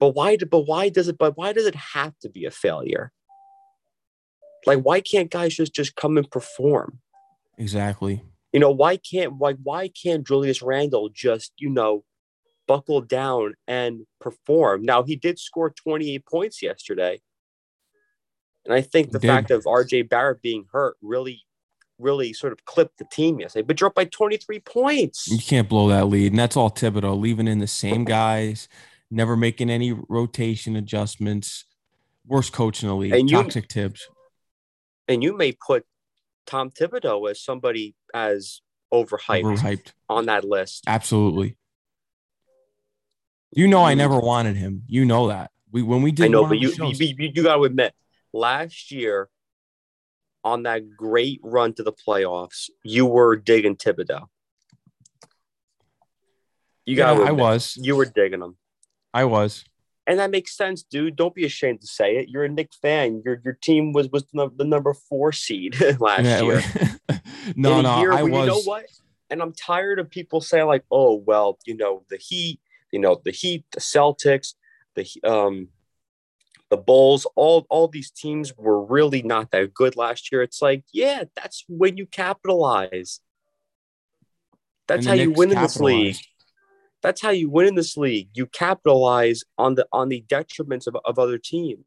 But 0.00 0.10
why? 0.10 0.36
But 0.36 0.60
why 0.60 0.88
does 0.88 1.08
it? 1.08 1.18
But 1.18 1.36
why 1.36 1.52
does 1.52 1.66
it 1.66 1.74
have 1.74 2.18
to 2.20 2.28
be 2.28 2.44
a 2.44 2.50
failure? 2.50 3.12
Like, 4.66 4.80
why 4.80 5.00
can't 5.00 5.30
guys 5.30 5.54
just 5.54 5.74
just 5.74 5.96
come 5.96 6.16
and 6.16 6.30
perform? 6.30 7.00
Exactly. 7.56 8.22
You 8.52 8.60
know, 8.60 8.70
why 8.70 8.96
can't 8.96 9.34
why 9.34 9.54
why 9.54 9.88
can't 9.88 10.26
Julius 10.26 10.62
Randle 10.62 11.08
just 11.08 11.52
you 11.58 11.68
know 11.68 12.04
buckle 12.66 13.00
down 13.00 13.54
and 13.66 14.06
perform? 14.20 14.82
Now 14.82 15.02
he 15.02 15.16
did 15.16 15.38
score 15.38 15.70
28 15.70 16.24
points 16.26 16.62
yesterday. 16.62 17.20
And 18.68 18.74
I 18.74 18.82
think 18.82 19.12
the 19.12 19.20
fact 19.20 19.50
of 19.50 19.64
RJ 19.64 20.10
Barrett 20.10 20.42
being 20.42 20.66
hurt 20.70 20.98
really, 21.00 21.40
really 21.98 22.34
sort 22.34 22.52
of 22.52 22.66
clipped 22.66 22.98
the 22.98 23.06
team 23.10 23.40
yesterday, 23.40 23.64
but 23.66 23.76
dropped 23.76 23.96
by 23.96 24.04
23 24.04 24.60
points. 24.60 25.26
You 25.28 25.38
can't 25.38 25.70
blow 25.70 25.88
that 25.88 26.08
lead. 26.08 26.32
And 26.32 26.38
that's 26.38 26.54
all 26.54 26.70
Thibodeau, 26.70 27.18
leaving 27.18 27.48
in 27.48 27.60
the 27.60 27.66
same 27.66 28.04
guys, 28.18 28.68
never 29.10 29.36
making 29.36 29.70
any 29.70 29.92
rotation 30.08 30.76
adjustments. 30.76 31.64
Worst 32.26 32.52
coach 32.52 32.82
in 32.82 32.88
the 32.88 32.94
league. 32.94 33.12
And 33.12 33.28
Toxic 33.28 33.64
you, 33.64 33.68
Tibbs. 33.68 34.08
And 35.06 35.22
you 35.22 35.36
may 35.36 35.52
put 35.52 35.86
Tom 36.46 36.70
Thibodeau 36.70 37.30
as 37.30 37.42
somebody 37.42 37.94
as 38.12 38.60
overhyped, 38.92 39.42
overhyped 39.42 39.92
on 40.08 40.26
that 40.26 40.44
list. 40.44 40.84
Absolutely. 40.86 41.56
You 43.50 43.66
know, 43.66 43.84
I 43.84 43.94
mm. 43.94 43.98
never 43.98 44.18
wanted 44.18 44.56
him. 44.56 44.82
You 44.86 45.04
know 45.04 45.28
that. 45.28 45.50
We 45.70 45.82
when 45.82 46.02
we 46.02 46.12
did. 46.12 46.26
I 46.26 46.28
know, 46.28 46.46
but 46.46 46.58
you, 46.58 46.70
you, 46.70 46.92
you, 46.92 47.30
you 47.34 47.42
got 47.42 47.56
to 47.56 47.64
admit, 47.64 47.94
last 48.32 48.90
year, 48.90 49.28
on 50.44 50.62
that 50.64 50.96
great 50.96 51.40
run 51.42 51.74
to 51.74 51.82
the 51.82 51.92
playoffs, 51.92 52.70
you 52.82 53.06
were 53.06 53.36
digging 53.36 53.76
Thibodeau. 53.76 54.26
You 56.84 56.96
got. 56.96 57.18
Yeah, 57.18 57.24
I 57.24 57.32
was. 57.32 57.78
You 57.80 57.96
were 57.96 58.06
digging 58.06 58.42
him. 58.42 58.56
I 59.12 59.24
was. 59.24 59.64
And 60.06 60.18
that 60.18 60.30
makes 60.30 60.56
sense, 60.56 60.82
dude. 60.82 61.16
Don't 61.16 61.34
be 61.34 61.44
ashamed 61.44 61.82
to 61.82 61.86
say 61.86 62.16
it. 62.16 62.30
You're 62.30 62.44
a 62.44 62.48
Knick 62.48 62.70
fan. 62.80 63.20
Your 63.24 63.40
your 63.44 63.58
team 63.60 63.92
was 63.92 64.08
was 64.08 64.24
the, 64.32 64.50
the 64.56 64.64
number 64.64 64.94
four 64.94 65.32
seed 65.32 65.78
last 66.00 66.24
Yeah, 66.24 66.40
year. 66.40 66.62
no, 67.56 67.82
no, 67.82 68.00
year 68.00 68.12
I 68.12 68.22
was. 68.22 68.40
You 68.40 68.46
know 68.46 68.62
what? 68.62 68.86
And 69.28 69.42
I'm 69.42 69.52
tired 69.52 69.98
of 69.98 70.08
people 70.08 70.40
saying 70.40 70.66
like, 70.66 70.84
"Oh, 70.90 71.14
well, 71.14 71.58
you 71.66 71.76
know, 71.76 72.04
the 72.08 72.16
Heat, 72.16 72.58
you 72.90 72.98
know, 72.98 73.20
the 73.22 73.32
Heat, 73.32 73.66
the 73.72 73.80
Celtics, 73.80 74.54
the 74.94 75.06
um, 75.24 75.68
the 76.70 76.78
Bulls, 76.78 77.26
all 77.36 77.66
all 77.68 77.88
these 77.88 78.10
teams 78.10 78.56
were 78.56 78.82
really 78.82 79.22
not 79.22 79.50
that 79.50 79.74
good 79.74 79.94
last 79.94 80.32
year." 80.32 80.40
It's 80.42 80.62
like, 80.62 80.84
yeah, 80.90 81.24
that's 81.36 81.66
when 81.68 81.98
you 81.98 82.06
capitalize. 82.06 83.20
That's 84.86 85.04
how 85.04 85.12
you 85.12 85.32
win 85.32 85.52
in 85.52 85.60
this 85.60 85.78
league. 85.78 86.16
That's 87.02 87.22
how 87.22 87.30
you 87.30 87.48
win 87.48 87.68
in 87.68 87.74
this 87.74 87.96
league. 87.96 88.30
You 88.34 88.46
capitalize 88.46 89.44
on 89.56 89.74
the 89.76 89.86
on 89.92 90.08
the 90.08 90.24
detriments 90.28 90.86
of, 90.86 90.96
of 91.04 91.18
other 91.18 91.38
teams. 91.38 91.84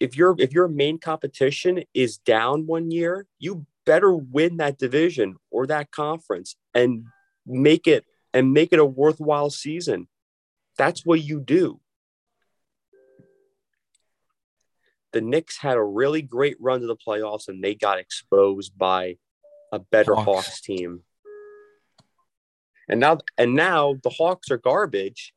If 0.00 0.16
your 0.16 0.34
if 0.38 0.52
your 0.52 0.68
main 0.68 0.98
competition 0.98 1.84
is 1.92 2.18
down 2.18 2.66
one 2.66 2.90
year, 2.90 3.26
you 3.38 3.66
better 3.84 4.14
win 4.14 4.56
that 4.56 4.78
division 4.78 5.36
or 5.50 5.66
that 5.66 5.90
conference 5.90 6.56
and 6.74 7.04
make 7.46 7.86
it 7.86 8.04
and 8.32 8.52
make 8.52 8.72
it 8.72 8.78
a 8.78 8.84
worthwhile 8.84 9.50
season. 9.50 10.08
That's 10.78 11.04
what 11.04 11.22
you 11.22 11.40
do. 11.40 11.80
The 15.12 15.20
Knicks 15.20 15.58
had 15.58 15.76
a 15.76 15.82
really 15.82 16.22
great 16.22 16.56
run 16.58 16.80
to 16.80 16.86
the 16.86 16.96
playoffs 16.96 17.46
and 17.46 17.62
they 17.62 17.76
got 17.76 18.00
exposed 18.00 18.76
by 18.76 19.18
a 19.70 19.78
better 19.78 20.14
Hawks. 20.14 20.46
Hawks 20.46 20.60
team. 20.60 21.02
And 22.88 23.00
now 23.00 23.18
and 23.38 23.54
now 23.54 23.94
the 24.02 24.10
Hawks 24.10 24.50
are 24.50 24.58
garbage. 24.58 25.32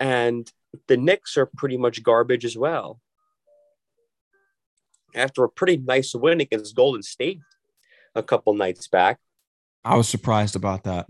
And 0.00 0.50
the 0.86 0.96
Knicks 0.96 1.36
are 1.36 1.46
pretty 1.46 1.76
much 1.76 2.02
garbage 2.02 2.44
as 2.44 2.56
well. 2.56 3.00
After 5.14 5.42
a 5.44 5.48
pretty 5.48 5.78
nice 5.78 6.14
win 6.14 6.40
against 6.40 6.76
Golden 6.76 7.02
State 7.02 7.40
a 8.14 8.22
couple 8.22 8.54
nights 8.54 8.88
back. 8.88 9.18
I 9.84 9.96
was 9.96 10.08
surprised 10.08 10.56
about 10.56 10.84
that. 10.84 11.06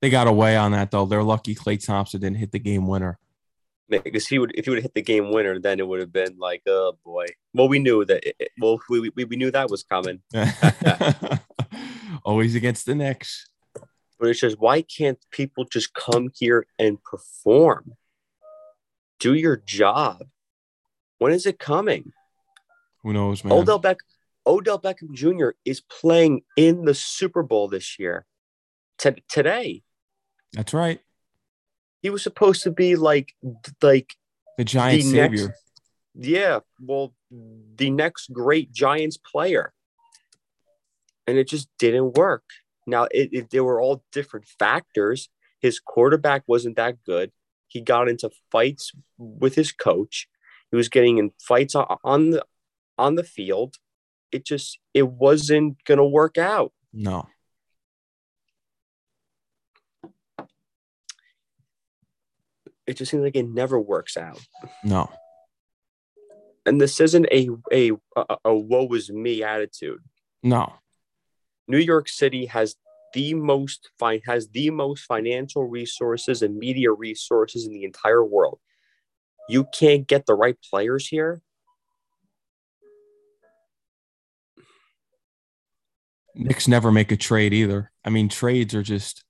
They 0.00 0.08
got 0.08 0.28
away 0.28 0.56
on 0.56 0.72
that 0.72 0.90
though. 0.90 1.04
They're 1.04 1.22
lucky 1.22 1.54
Klay 1.54 1.84
Thompson 1.84 2.20
didn't 2.20 2.38
hit 2.38 2.52
the 2.52 2.58
game 2.58 2.86
winner. 2.86 3.18
Because 3.88 4.28
he 4.28 4.38
would 4.38 4.52
if 4.54 4.64
he 4.64 4.70
would 4.70 4.78
have 4.78 4.84
hit 4.84 4.94
the 4.94 5.02
game 5.02 5.32
winner, 5.32 5.58
then 5.58 5.80
it 5.80 5.86
would 5.86 6.00
have 6.00 6.12
been 6.12 6.38
like, 6.38 6.62
oh 6.66 6.96
boy. 7.04 7.26
Well, 7.52 7.68
we 7.68 7.80
knew 7.80 8.04
that 8.04 8.24
it, 8.24 8.50
well, 8.60 8.78
we, 8.88 9.10
we, 9.14 9.24
we 9.24 9.36
knew 9.36 9.50
that 9.50 9.68
was 9.68 9.82
coming. 9.82 10.20
Always 12.24 12.54
against 12.54 12.86
the 12.86 12.94
Knicks. 12.94 13.48
But 14.18 14.28
it 14.28 14.36
says, 14.36 14.56
why 14.58 14.82
can't 14.82 15.18
people 15.30 15.64
just 15.64 15.94
come 15.94 16.30
here 16.34 16.66
and 16.78 17.02
perform? 17.02 17.92
Do 19.18 19.34
your 19.34 19.56
job. 19.56 20.24
When 21.18 21.32
is 21.32 21.46
it 21.46 21.58
coming? 21.58 22.12
Who 23.02 23.12
knows, 23.12 23.44
man? 23.44 23.52
Odell 23.54 23.78
Beck 23.78 23.98
Odell 24.46 24.78
Beckham 24.78 25.12
Jr. 25.12 25.50
is 25.64 25.80
playing 25.80 26.42
in 26.56 26.84
the 26.84 26.94
Super 26.94 27.42
Bowl 27.42 27.68
this 27.68 27.98
year. 27.98 28.26
T- 28.98 29.22
today, 29.28 29.82
That's 30.52 30.74
right. 30.74 31.00
he 32.02 32.10
was 32.10 32.22
supposed 32.22 32.62
to 32.64 32.70
be 32.70 32.96
like 32.96 33.32
like 33.82 34.14
The 34.58 34.64
giant 34.64 35.02
The 35.04 35.12
next- 35.12 35.38
savior. 35.40 35.54
yeah, 36.14 36.60
well, 36.80 37.14
the 37.30 37.90
next 37.90 38.32
great 38.32 38.72
Giants 38.72 39.16
player, 39.16 39.72
and 41.30 41.38
it 41.38 41.48
just 41.48 41.68
didn't 41.78 42.16
work. 42.16 42.42
Now, 42.86 43.04
it, 43.04 43.30
it 43.32 43.50
there 43.50 43.62
were 43.62 43.80
all 43.80 44.02
different 44.10 44.46
factors. 44.58 45.28
His 45.60 45.78
quarterback 45.78 46.42
wasn't 46.48 46.76
that 46.76 46.96
good. 47.04 47.30
He 47.68 47.80
got 47.80 48.08
into 48.08 48.30
fights 48.50 48.90
with 49.16 49.54
his 49.54 49.70
coach. 49.70 50.28
He 50.72 50.76
was 50.76 50.88
getting 50.88 51.18
in 51.18 51.30
fights 51.40 51.76
on, 51.76 51.98
on 52.02 52.30
the 52.30 52.44
on 52.98 53.14
the 53.14 53.22
field. 53.22 53.76
It 54.32 54.44
just 54.44 54.78
it 54.92 55.08
wasn't 55.08 55.82
gonna 55.84 56.06
work 56.06 56.36
out. 56.36 56.72
No. 56.92 57.28
It 62.88 62.96
just 62.96 63.12
seems 63.12 63.22
like 63.22 63.36
it 63.36 63.48
never 63.48 63.78
works 63.78 64.16
out. 64.16 64.44
No. 64.82 65.08
And 66.66 66.80
this 66.80 66.98
isn't 66.98 67.26
a 67.30 67.50
a 67.72 67.92
a, 68.16 68.36
a 68.46 68.54
woe 68.54 68.88
is 68.94 69.10
me 69.10 69.44
attitude. 69.44 70.00
No. 70.42 70.72
New 71.70 71.78
York 71.78 72.08
City 72.08 72.46
has 72.46 72.74
the 73.14 73.32
most 73.32 73.90
fine 73.96 74.20
has 74.26 74.48
the 74.48 74.70
most 74.70 75.04
financial 75.04 75.64
resources 75.64 76.42
and 76.42 76.56
media 76.56 76.90
resources 76.90 77.64
in 77.64 77.72
the 77.72 77.84
entire 77.84 78.24
world. 78.24 78.58
You 79.48 79.66
can't 79.72 80.06
get 80.06 80.26
the 80.26 80.34
right 80.34 80.56
players 80.68 81.06
here. 81.06 81.42
Knicks 86.34 86.66
never 86.66 86.90
make 86.90 87.12
a 87.12 87.16
trade 87.16 87.54
either. 87.54 87.92
I 88.04 88.10
mean, 88.10 88.28
trades 88.28 88.74
are 88.74 88.82
just 88.82 89.24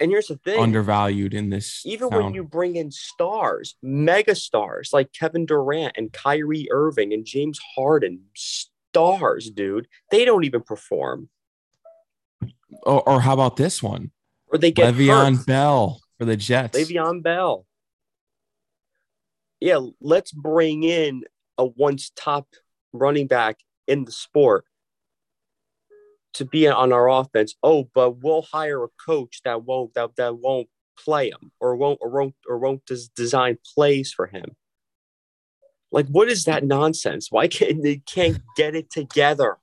And 0.00 0.10
here's 0.10 0.26
the 0.26 0.36
thing: 0.36 0.60
undervalued 0.60 1.32
in 1.32 1.48
this. 1.48 1.80
even 1.86 2.10
town. 2.10 2.24
when 2.24 2.34
you 2.34 2.44
bring 2.44 2.76
in 2.76 2.90
stars, 2.90 3.76
mega 3.82 4.34
stars 4.34 4.90
like 4.92 5.14
Kevin 5.14 5.46
Durant 5.46 5.94
and 5.96 6.12
Kyrie 6.12 6.68
Irving 6.70 7.14
and 7.14 7.24
James 7.24 7.58
Harden, 7.74 8.20
stars, 8.34 9.50
dude, 9.50 9.88
they 10.10 10.26
don't 10.26 10.44
even 10.44 10.62
perform, 10.62 11.30
or, 12.82 13.08
or 13.08 13.20
how 13.20 13.34
about 13.34 13.56
this 13.56 13.82
one? 13.82 14.10
or 14.54 14.58
they 14.58 14.70
get 14.70 14.94
Le'Veon 14.94 15.38
hurt. 15.38 15.46
Bell 15.46 16.00
for 16.16 16.24
the 16.24 16.36
Jets. 16.36 16.78
Le'Veon 16.78 17.24
Bell. 17.24 17.66
Yeah, 19.58 19.80
let's 20.00 20.30
bring 20.30 20.84
in 20.84 21.24
a 21.58 21.64
once 21.64 22.12
top 22.14 22.46
running 22.92 23.26
back 23.26 23.58
in 23.88 24.04
the 24.04 24.12
sport 24.12 24.64
to 26.34 26.44
be 26.44 26.68
on 26.68 26.92
our 26.92 27.10
offense. 27.10 27.56
Oh, 27.64 27.90
but 27.94 28.22
we'll 28.22 28.42
hire 28.42 28.84
a 28.84 28.88
coach 29.04 29.40
that 29.44 29.64
won't 29.64 29.94
that, 29.94 30.14
that 30.16 30.36
won't 30.36 30.68
play 30.96 31.30
him 31.30 31.50
or 31.58 31.74
won't 31.74 31.98
or 32.00 32.10
won't 32.10 32.34
or 32.48 32.58
won't 32.58 32.86
des- 32.86 33.10
design 33.16 33.58
plays 33.74 34.12
for 34.12 34.28
him. 34.28 34.54
Like, 35.90 36.06
what 36.06 36.28
is 36.28 36.44
that 36.44 36.64
nonsense? 36.64 37.26
Why 37.30 37.48
can't 37.48 37.82
they 37.82 37.96
can't 37.96 38.38
get 38.56 38.76
it 38.76 38.88
together? 38.88 39.58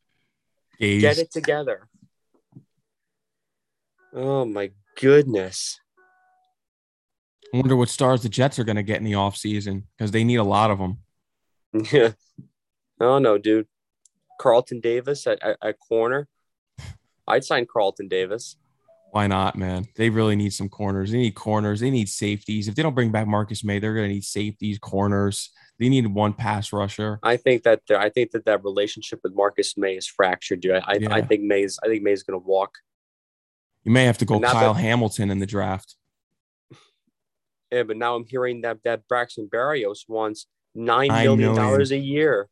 Gaze. 0.80 1.02
Get 1.02 1.18
it 1.18 1.32
together. 1.32 1.88
Oh 4.14 4.46
my 4.46 4.72
goodness. 5.00 5.80
I 7.54 7.58
wonder 7.58 7.76
what 7.76 7.90
stars 7.90 8.24
the 8.24 8.30
Jets 8.30 8.60
are 8.60 8.64
going 8.64 8.78
to 8.78 8.84
get 8.84 8.98
in 8.98 9.04
the 9.04 9.12
offseason 9.14 9.84
because 9.98 10.12
they 10.12 10.24
need 10.24 10.38
a 10.38 10.44
lot 10.44 10.72
of 10.72 10.80
them. 10.80 11.00
Yeah. 11.92 12.12
Oh 13.04 13.18
no, 13.18 13.40
dude. 13.40 13.66
Carlton 14.40 14.80
Davis 14.80 15.26
at, 15.26 15.42
at, 15.42 15.58
at 15.64 15.80
corner. 15.80 16.28
I'd 17.28 17.44
sign 17.44 17.66
Carlton 17.66 18.08
Davis. 18.08 18.58
Why 19.10 19.26
not, 19.26 19.56
man? 19.58 19.88
They 19.96 20.12
really 20.12 20.36
need 20.36 20.54
some 20.54 20.70
corners. 20.70 21.10
They 21.12 21.18
need 21.18 21.34
corners. 21.34 21.80
They 21.80 21.90
need 21.90 22.10
safeties. 22.10 22.68
If 22.68 22.76
they 22.76 22.84
don't 22.84 22.94
bring 22.94 23.12
back 23.12 23.26
Marcus 23.26 23.64
Maye, 23.64 23.80
they're 23.80 23.96
going 23.96 24.08
to 24.08 24.14
need 24.14 24.24
safeties, 24.24 24.78
corners. 24.78 25.50
They 25.80 25.90
need 25.90 26.06
one 26.06 26.34
pass 26.34 26.72
rusher. 26.72 27.18
I 27.24 27.38
think 27.38 27.64
that 27.64 27.82
I 27.90 28.10
think 28.10 28.30
that 28.34 28.46
that 28.46 28.64
relationship 28.64 29.22
with 29.24 29.34
Marcus 29.34 29.76
Maye 29.76 29.98
is 29.98 30.06
fractured, 30.06 30.62
dude. 30.62 30.74
I, 30.74 30.78
I, 30.78 30.92
I 30.92 30.98
Yeah. 31.00 31.26
think 31.26 31.42
Maye's 31.42 31.80
I 31.84 31.88
think 31.88 32.04
Maye's 32.04 32.22
gonna 32.22 32.38
walk. 32.38 32.76
You 33.84 33.92
may 33.92 34.06
have 34.06 34.18
to 34.20 34.26
go 34.26 34.38
now 34.40 34.52
Kyle 34.52 34.74
that- 34.74 34.82
Hamilton 34.82 35.32
in 35.32 35.40
the 35.40 35.46
draft. 35.46 35.96
Yeah, 37.72 37.84
but 37.84 37.96
now 37.98 38.16
I'm 38.16 38.26
hearing 38.26 38.62
that 38.62 38.80
that 38.84 39.08
Braxton 39.08 39.48
Barrios 39.48 40.04
wants 40.08 40.48
nine 40.76 41.08
million. 41.08 41.56
dollars 41.56 41.92
a 41.92 41.98
year. 41.98 42.50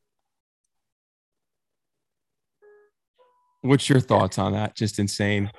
What's 3.61 3.89
your 3.89 3.99
thoughts 3.99 4.37
on 4.37 4.53
that? 4.53 4.75
Just 4.75 4.99
insane. 4.99 5.51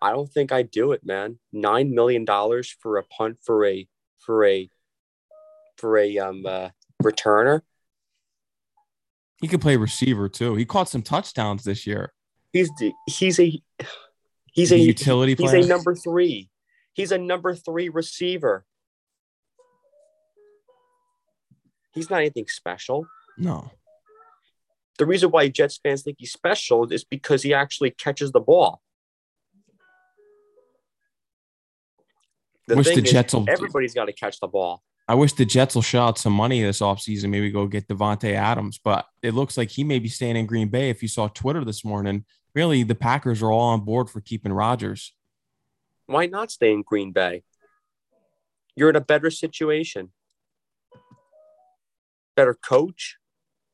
I 0.00 0.12
don't 0.12 0.30
think 0.30 0.52
I'd 0.52 0.70
do 0.70 0.92
it, 0.92 1.04
man. 1.04 1.38
Nine 1.52 1.92
million 1.92 2.24
dollars 2.24 2.74
for 2.80 2.98
a 2.98 3.02
punt 3.04 3.38
for 3.42 3.64
a 3.66 3.88
for 4.18 4.44
a 4.44 4.68
for 5.76 5.98
a 5.98 6.18
um 6.18 6.44
uh, 6.46 6.68
returner. 7.02 7.62
He 9.40 9.48
could 9.48 9.60
play 9.60 9.76
receiver 9.76 10.28
too. 10.28 10.54
He 10.54 10.64
caught 10.64 10.88
some 10.88 11.02
touchdowns 11.02 11.64
this 11.64 11.86
year. 11.86 12.12
He's 12.52 12.70
he's 13.08 13.40
a 13.40 13.60
he's 14.54 14.72
a 14.72 14.78
utility 14.78 15.34
player. 15.36 15.56
He's 15.56 15.66
a 15.66 15.68
number 15.68 15.94
three. 15.94 16.48
He's 16.94 17.12
a 17.12 17.18
number 17.18 17.54
three 17.54 17.88
receiver. 17.90 18.64
He's 21.92 22.08
not 22.08 22.20
anything 22.20 22.46
special. 22.48 23.06
No. 23.36 23.70
The 24.98 25.06
reason 25.06 25.30
why 25.30 25.48
Jets 25.48 25.78
fans 25.82 26.02
think 26.02 26.16
he's 26.20 26.32
special 26.32 26.90
is 26.92 27.04
because 27.04 27.42
he 27.42 27.52
actually 27.52 27.90
catches 27.90 28.32
the 28.32 28.40
ball. 28.40 28.80
The 32.66 32.76
Wish 32.76 32.94
the 32.94 33.02
Jets 33.02 33.34
will- 33.34 33.44
everybody's 33.48 33.92
got 33.92 34.06
to 34.06 34.12
catch 34.12 34.40
the 34.40 34.48
ball. 34.48 34.82
I 35.06 35.14
wish 35.14 35.34
the 35.34 35.44
Jets 35.44 35.74
will 35.74 35.82
shell 35.82 36.08
out 36.08 36.18
some 36.18 36.32
money 36.32 36.62
this 36.62 36.80
offseason, 36.80 37.28
maybe 37.28 37.50
go 37.50 37.66
get 37.66 37.88
Davante 37.88 38.32
Adams, 38.32 38.80
but 38.82 39.06
it 39.22 39.34
looks 39.34 39.58
like 39.58 39.68
he 39.68 39.84
may 39.84 39.98
be 39.98 40.08
staying 40.08 40.36
in 40.36 40.46
Green 40.46 40.68
Bay. 40.68 40.88
If 40.88 41.02
you 41.02 41.08
saw 41.08 41.28
Twitter 41.28 41.62
this 41.62 41.84
morning, 41.84 42.24
really 42.54 42.82
the 42.82 42.94
Packers 42.94 43.42
are 43.42 43.50
all 43.50 43.68
on 43.72 43.84
board 43.84 44.08
for 44.08 44.20
keeping 44.20 44.52
Rodgers. 44.52 45.12
Why 46.06 46.26
not 46.26 46.50
stay 46.50 46.72
in 46.72 46.82
Green 46.82 47.12
Bay? 47.12 47.42
You're 48.76 48.90
in 48.90 48.96
a 48.96 49.00
better 49.00 49.30
situation. 49.30 50.12
Better 52.36 52.54
coach, 52.54 53.16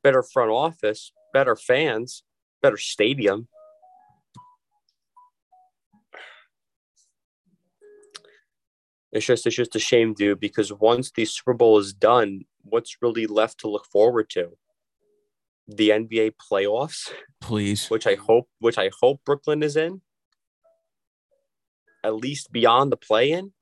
better 0.03 0.23
front 0.23 0.51
office, 0.51 1.13
better 1.33 1.57
fans, 1.57 2.23
better 2.63 2.77
stadium. 2.77 3.49
It's 9.13 9.27
just 9.27 9.47
it's 9.47 9.57
just 9.57 9.75
a 9.75 9.81
shame, 9.81 10.15
dude, 10.15 10.39
because 10.39 10.73
once 10.73 11.11
the 11.11 11.25
Super 11.25 11.53
Bowl 11.53 11.79
is 11.79 11.93
done, 11.93 12.45
what's 12.63 13.03
really 13.03 13.27
left 13.27 13.59
to 13.61 13.69
look 13.69 13.87
forward 13.87 14.31
to? 14.31 14.57
The 15.77 15.91
NBA 15.91 16.33
playoffs, 16.51 17.13
Please. 17.41 17.89
which 17.89 18.07
I 18.07 18.17
hope 18.17 18.49
which 18.59 18.77
I 18.77 18.91
hope 19.01 19.21
Brooklyn 19.25 19.63
is 19.63 19.77
in. 19.77 20.01
At 22.03 22.17
least 22.17 22.51
beyond 22.51 22.91
the 22.91 22.97
play-in. 22.97 23.53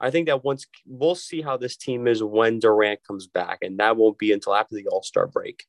I 0.00 0.10
think 0.10 0.26
that 0.26 0.44
once 0.44 0.66
we'll 0.86 1.14
see 1.14 1.40
how 1.40 1.56
this 1.56 1.76
team 1.76 2.06
is 2.06 2.22
when 2.22 2.58
Durant 2.60 3.02
comes 3.02 3.26
back, 3.26 3.60
and 3.62 3.78
that 3.78 3.96
won't 3.96 4.18
be 4.18 4.32
until 4.32 4.54
after 4.54 4.74
the 4.74 4.86
All 4.88 5.02
Star 5.02 5.26
break. 5.26 5.64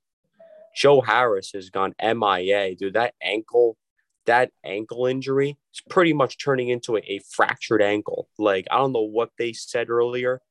Joe 0.75 1.01
Harris 1.01 1.51
has 1.53 1.69
gone 1.69 1.95
MIA, 2.01 2.75
dude. 2.75 2.93
That 2.93 3.13
ankle, 3.21 3.77
that 4.25 4.51
ankle 4.65 5.05
injury 5.05 5.57
is 5.73 5.81
pretty 5.89 6.13
much 6.13 6.43
turning 6.43 6.69
into 6.69 6.97
a, 6.97 7.01
a 7.07 7.19
fractured 7.31 7.81
ankle. 7.81 8.27
Like 8.37 8.67
I 8.69 8.77
don't 8.77 8.91
know 8.91 9.01
what 9.01 9.31
they 9.37 9.53
said 9.53 9.89
earlier. 9.89 10.41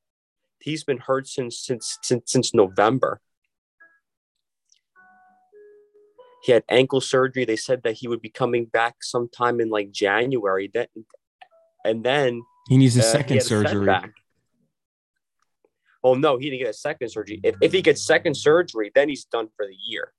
He's 0.58 0.84
been 0.84 0.98
hurt 0.98 1.28
since 1.28 1.58
since 1.58 1.98
since 2.02 2.32
since 2.32 2.54
November. 2.54 3.20
He 6.42 6.52
had 6.52 6.64
ankle 6.68 7.00
surgery. 7.00 7.44
They 7.44 7.56
said 7.56 7.82
that 7.82 7.94
he 7.94 8.08
would 8.08 8.22
be 8.22 8.30
coming 8.30 8.66
back 8.66 9.02
sometime 9.02 9.60
in 9.60 9.70
like 9.70 9.90
January. 9.90 10.70
That 10.72 10.90
and 11.84 12.04
then 12.04 12.42
He 12.68 12.76
needs 12.76 12.96
a 12.96 13.00
uh, 13.00 13.04
second 13.04 13.36
had 13.36 13.42
a 13.42 13.46
surgery. 13.46 14.12
Oh 16.04 16.14
no, 16.14 16.38
he 16.38 16.50
didn't 16.50 16.62
get 16.62 16.70
a 16.70 16.74
second 16.74 17.10
surgery. 17.10 17.40
If, 17.42 17.56
if 17.60 17.72
he 17.72 17.82
gets 17.82 18.06
second 18.06 18.36
surgery, 18.36 18.92
then 18.94 19.08
he's 19.08 19.24
done 19.24 19.48
for 19.56 19.66
the 19.66 19.76
year. 19.88 20.12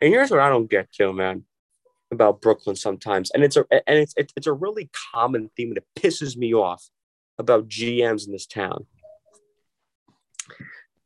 And 0.00 0.12
here's 0.12 0.30
what 0.30 0.40
I 0.40 0.48
don't 0.48 0.70
get 0.70 0.92
to, 0.94 1.12
man, 1.12 1.44
about 2.12 2.40
Brooklyn 2.40 2.76
sometimes, 2.76 3.30
and 3.30 3.42
it's 3.42 3.56
a 3.56 3.64
and 3.70 3.98
it's 3.98 4.14
it's, 4.16 4.32
it's 4.36 4.46
a 4.46 4.52
really 4.52 4.90
common 5.12 5.50
theme, 5.56 5.74
it 5.76 5.84
pisses 5.96 6.36
me 6.36 6.54
off 6.54 6.88
about 7.38 7.68
GMs 7.68 8.26
in 8.26 8.32
this 8.32 8.46
town. 8.46 8.86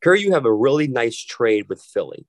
Here 0.03 0.15
you 0.15 0.33
have 0.33 0.45
a 0.45 0.53
really 0.53 0.87
nice 0.87 1.17
trade 1.17 1.69
with 1.69 1.81
Philly. 1.81 2.25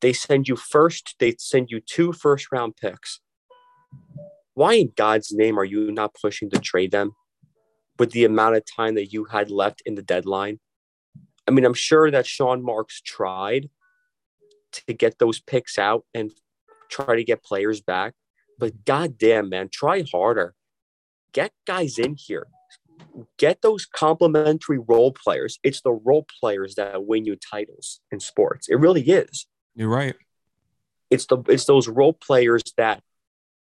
They 0.00 0.12
send 0.12 0.48
you 0.48 0.56
first, 0.56 1.16
they 1.18 1.36
send 1.38 1.70
you 1.70 1.80
two 1.80 2.12
first 2.12 2.48
round 2.52 2.76
picks. 2.76 3.20
Why 4.54 4.74
in 4.74 4.92
God's 4.96 5.32
name 5.32 5.58
are 5.58 5.64
you 5.64 5.90
not 5.90 6.14
pushing 6.20 6.50
to 6.50 6.58
trade 6.58 6.90
them 6.90 7.12
with 7.98 8.12
the 8.12 8.24
amount 8.24 8.56
of 8.56 8.64
time 8.64 8.94
that 8.94 9.12
you 9.12 9.24
had 9.24 9.50
left 9.50 9.82
in 9.86 9.94
the 9.94 10.02
deadline? 10.02 10.60
I 11.46 11.50
mean, 11.50 11.64
I'm 11.64 11.74
sure 11.74 12.10
that 12.10 12.26
Sean 12.26 12.62
Marks 12.62 13.00
tried 13.00 13.70
to 14.72 14.92
get 14.92 15.18
those 15.18 15.40
picks 15.40 15.78
out 15.78 16.04
and 16.12 16.30
try 16.90 17.16
to 17.16 17.24
get 17.24 17.44
players 17.44 17.80
back, 17.80 18.14
but 18.58 18.84
goddamn, 18.84 19.48
man, 19.48 19.68
try 19.72 20.04
harder. 20.10 20.54
Get 21.32 21.52
guys 21.66 21.98
in 21.98 22.16
here. 22.18 22.48
Get 23.38 23.62
those 23.62 23.86
complementary 23.86 24.78
role 24.78 25.12
players. 25.12 25.58
It's 25.62 25.80
the 25.82 25.92
role 25.92 26.26
players 26.40 26.74
that 26.74 27.06
win 27.06 27.24
you 27.24 27.36
titles 27.36 28.00
in 28.10 28.20
sports. 28.20 28.68
It 28.68 28.76
really 28.76 29.02
is 29.02 29.46
You're 29.76 29.90
right. 29.90 30.16
it's 31.10 31.26
the 31.26 31.38
it's 31.48 31.66
those 31.66 31.86
role 31.86 32.14
players 32.14 32.62
that 32.76 33.02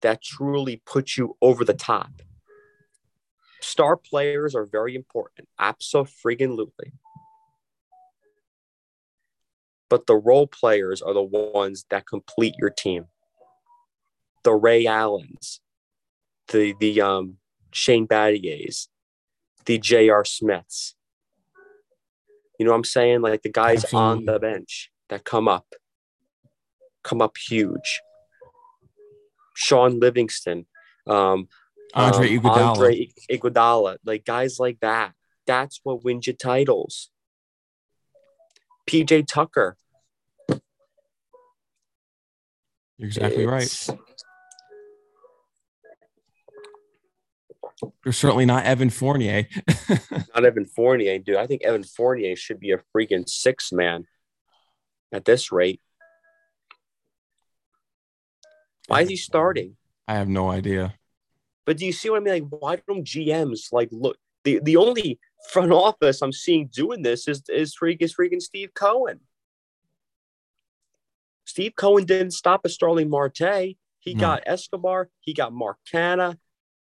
that 0.03 0.23
truly 0.23 0.83
put 0.85 1.17
you 1.17 1.37
over 1.41 1.65
the 1.65 1.75
top. 1.75 2.11
Star 3.61 3.97
players 3.97 4.55
are 4.55 4.65
very 4.65 4.97
important, 4.97 5.49
absolutely. 5.59 6.93
But 9.89 10.07
the 10.07 10.17
role 10.17 10.47
players 10.47 11.03
are 11.03 11.15
the 11.15 11.23
ones 11.23 11.85
that 11.91 12.07
complete 12.07 12.55
your 12.59 12.71
team. 12.71 13.07
The 14.45 14.53
Ray 14.53 14.87
Allens, 14.87 15.61
the 16.49 16.75
the 16.81 17.01
um 17.01 17.37
Shane 17.73 18.09
Battiers, 18.09 18.89
the 19.67 19.79
J.R. 19.79 20.25
Smiths. 20.25 20.95
You 22.59 22.67
know 22.67 22.73
what 22.73 22.79
I'm 22.79 22.85
saying? 22.85 23.23
Like 23.23 23.43
the 23.43 23.51
guys 23.51 23.93
on 23.95 24.25
the 24.25 24.39
bench 24.39 24.91
that 25.09 25.25
come 25.25 25.49
up, 25.49 25.67
come 27.03 27.21
up 27.23 27.37
huge. 27.37 28.01
Shaun 29.55 30.01
Livingston, 30.01 30.67
um, 31.07 31.49
Andre 31.95 32.37
um, 32.37 32.43
Iguodala. 32.43 32.67
Andre 32.69 33.09
Iguodala, 33.31 33.97
like 34.05 34.25
guys 34.25 34.59
like 34.59 34.79
that. 34.81 35.13
That's 35.47 35.81
what 35.83 36.05
wins 36.05 36.27
you 36.27 36.33
titles. 36.33 37.11
PJ 38.89 39.27
Tucker. 39.27 39.77
You're 42.99 43.07
exactly 43.07 43.47
right. 43.47 43.89
You're 48.05 48.13
certainly 48.13 48.47
not 48.47 48.65
Evan 48.65 48.91
Fournier. 48.91 49.47
Not 50.35 50.45
Evan 50.45 50.67
Fournier, 50.67 51.19
dude. 51.19 51.37
I 51.37 51.47
think 51.47 51.65
Evan 51.65 51.83
Fournier 51.83 52.37
should 52.37 52.61
be 52.61 52.73
a 52.73 52.81
freaking 52.95 53.27
six 53.27 53.73
man 53.73 54.05
at 55.13 55.25
this 55.25 55.51
rate. 55.51 55.81
Why 58.91 59.03
is 59.03 59.09
he 59.09 59.17
starting? 59.17 59.77
I 60.09 60.15
have 60.15 60.29
no 60.29 60.51
idea. 60.51 60.95
But 61.65 61.77
do 61.79 61.87
you 61.87 61.93
see 61.93 62.11
what 62.11 62.17
I 62.17 62.21
mean? 62.21 62.35
Like, 62.35 62.61
why 62.61 62.77
don't 62.89 63.05
GMs 63.05 63.73
like 63.73 63.89
look? 63.93 64.19
The 64.43 64.61
the 64.65 64.77
only 64.77 65.21
front 65.53 65.71
office 65.71 66.23
I'm 66.23 66.33
seeing 66.33 66.67
doing 66.67 67.03
this 67.03 67.29
is 67.29 67.43
is 67.49 67.77
freaking 67.77 68.03
is 68.03 68.15
freaking 68.17 68.43
Steve 68.43 68.71
Cohen. 68.75 69.21
Steve 71.45 71.75
Cohen 71.77 72.05
didn't 72.05 72.33
stop 72.33 72.63
at 72.65 72.73
Starling 72.73 73.09
Marte. 73.09 73.77
He 74.01 74.15
No. 74.15 74.21
got 74.21 74.43
Escobar. 74.47 75.09
He 75.21 75.35
got 75.35 75.53
Mark 75.53 75.79
Canha. 75.93 76.37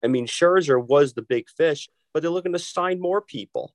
I 0.02 0.08
mean, 0.08 0.26
Scherzer 0.26 0.84
was 0.84 1.12
the 1.14 1.22
big 1.22 1.48
fish, 1.48 1.88
but 2.12 2.22
they're 2.22 2.30
looking 2.30 2.52
to 2.54 2.58
sign 2.58 3.00
more 3.00 3.20
people. 3.20 3.74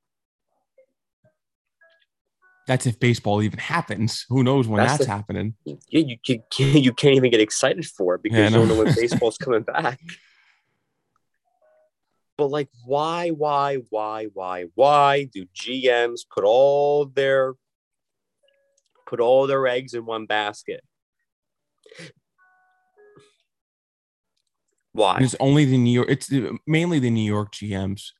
That's 2.67 2.85
if 2.85 2.99
baseball 2.99 3.41
even 3.41 3.59
happens. 3.59 4.25
Who 4.29 4.43
knows 4.43 4.67
when 4.67 4.81
That's 4.81 4.97
that's, 4.97 5.05
the- 5.07 5.11
happening? 5.13 5.55
You 5.63 5.79
you, 5.89 6.17
you, 6.25 6.39
can't, 6.51 6.75
you 6.83 6.93
can't 6.93 7.15
even 7.15 7.31
get 7.31 7.39
excited 7.39 7.85
for 7.85 8.15
it 8.15 8.23
because 8.23 8.37
Yeah, 8.37 8.49
you 8.49 8.55
don't 8.55 8.67
know. 8.67 8.75
know 8.75 8.83
when 8.83 8.93
baseball's 9.01 9.37
coming 9.37 9.63
back. 9.63 9.99
But 12.37 12.47
like, 12.47 12.67
why, 12.85 13.29
why, 13.29 13.77
why, 13.89 14.25
why, 14.33 14.65
why 14.75 15.23
do 15.23 15.45
GMs 15.55 16.19
put 16.29 16.43
all 16.43 17.05
their 17.05 17.55
put 19.07 19.19
all 19.19 19.47
their 19.47 19.65
eggs 19.65 19.93
in 19.93 20.05
one 20.05 20.25
basket? 20.25 20.83
Why? 24.91 25.19
It's 25.21 25.35
only 25.39 25.65
the 25.65 25.77
New 25.77 25.91
York. 25.91 26.09
It's 26.09 26.29
mainly 26.67 26.99
the 26.99 27.09
New 27.09 27.25
York 27.25 27.53
GMs. 27.53 28.11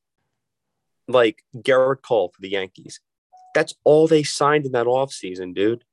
Like 1.06 1.42
Gerrit 1.54 2.02
Cole 2.02 2.32
for 2.34 2.40
the 2.40 2.50
Yankees. 2.50 3.00
That's 3.54 3.74
all 3.84 4.06
they 4.06 4.22
signed 4.22 4.66
in 4.66 4.72
that 4.72 4.86
offseason, 4.86 5.54
dude. 5.54 5.84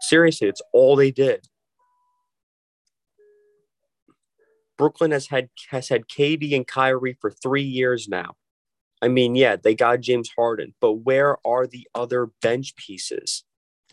Seriously, 0.00 0.48
it's 0.48 0.62
all 0.72 0.96
they 0.96 1.10
did. 1.10 1.46
Brooklyn 4.76 5.10
has 5.10 5.26
had 5.26 5.48
has 5.70 5.88
had 5.88 6.06
KD 6.08 6.54
and 6.54 6.66
Kyrie 6.66 7.16
for 7.20 7.30
three 7.30 7.62
years 7.64 8.08
now. 8.08 8.34
I 9.02 9.08
mean, 9.08 9.34
yeah, 9.34 9.56
they 9.56 9.74
got 9.74 10.00
James 10.00 10.30
Harden, 10.36 10.74
but 10.80 10.92
where 10.94 11.36
are 11.46 11.66
the 11.66 11.88
other 11.94 12.30
bench 12.42 12.74
pieces? 12.76 13.44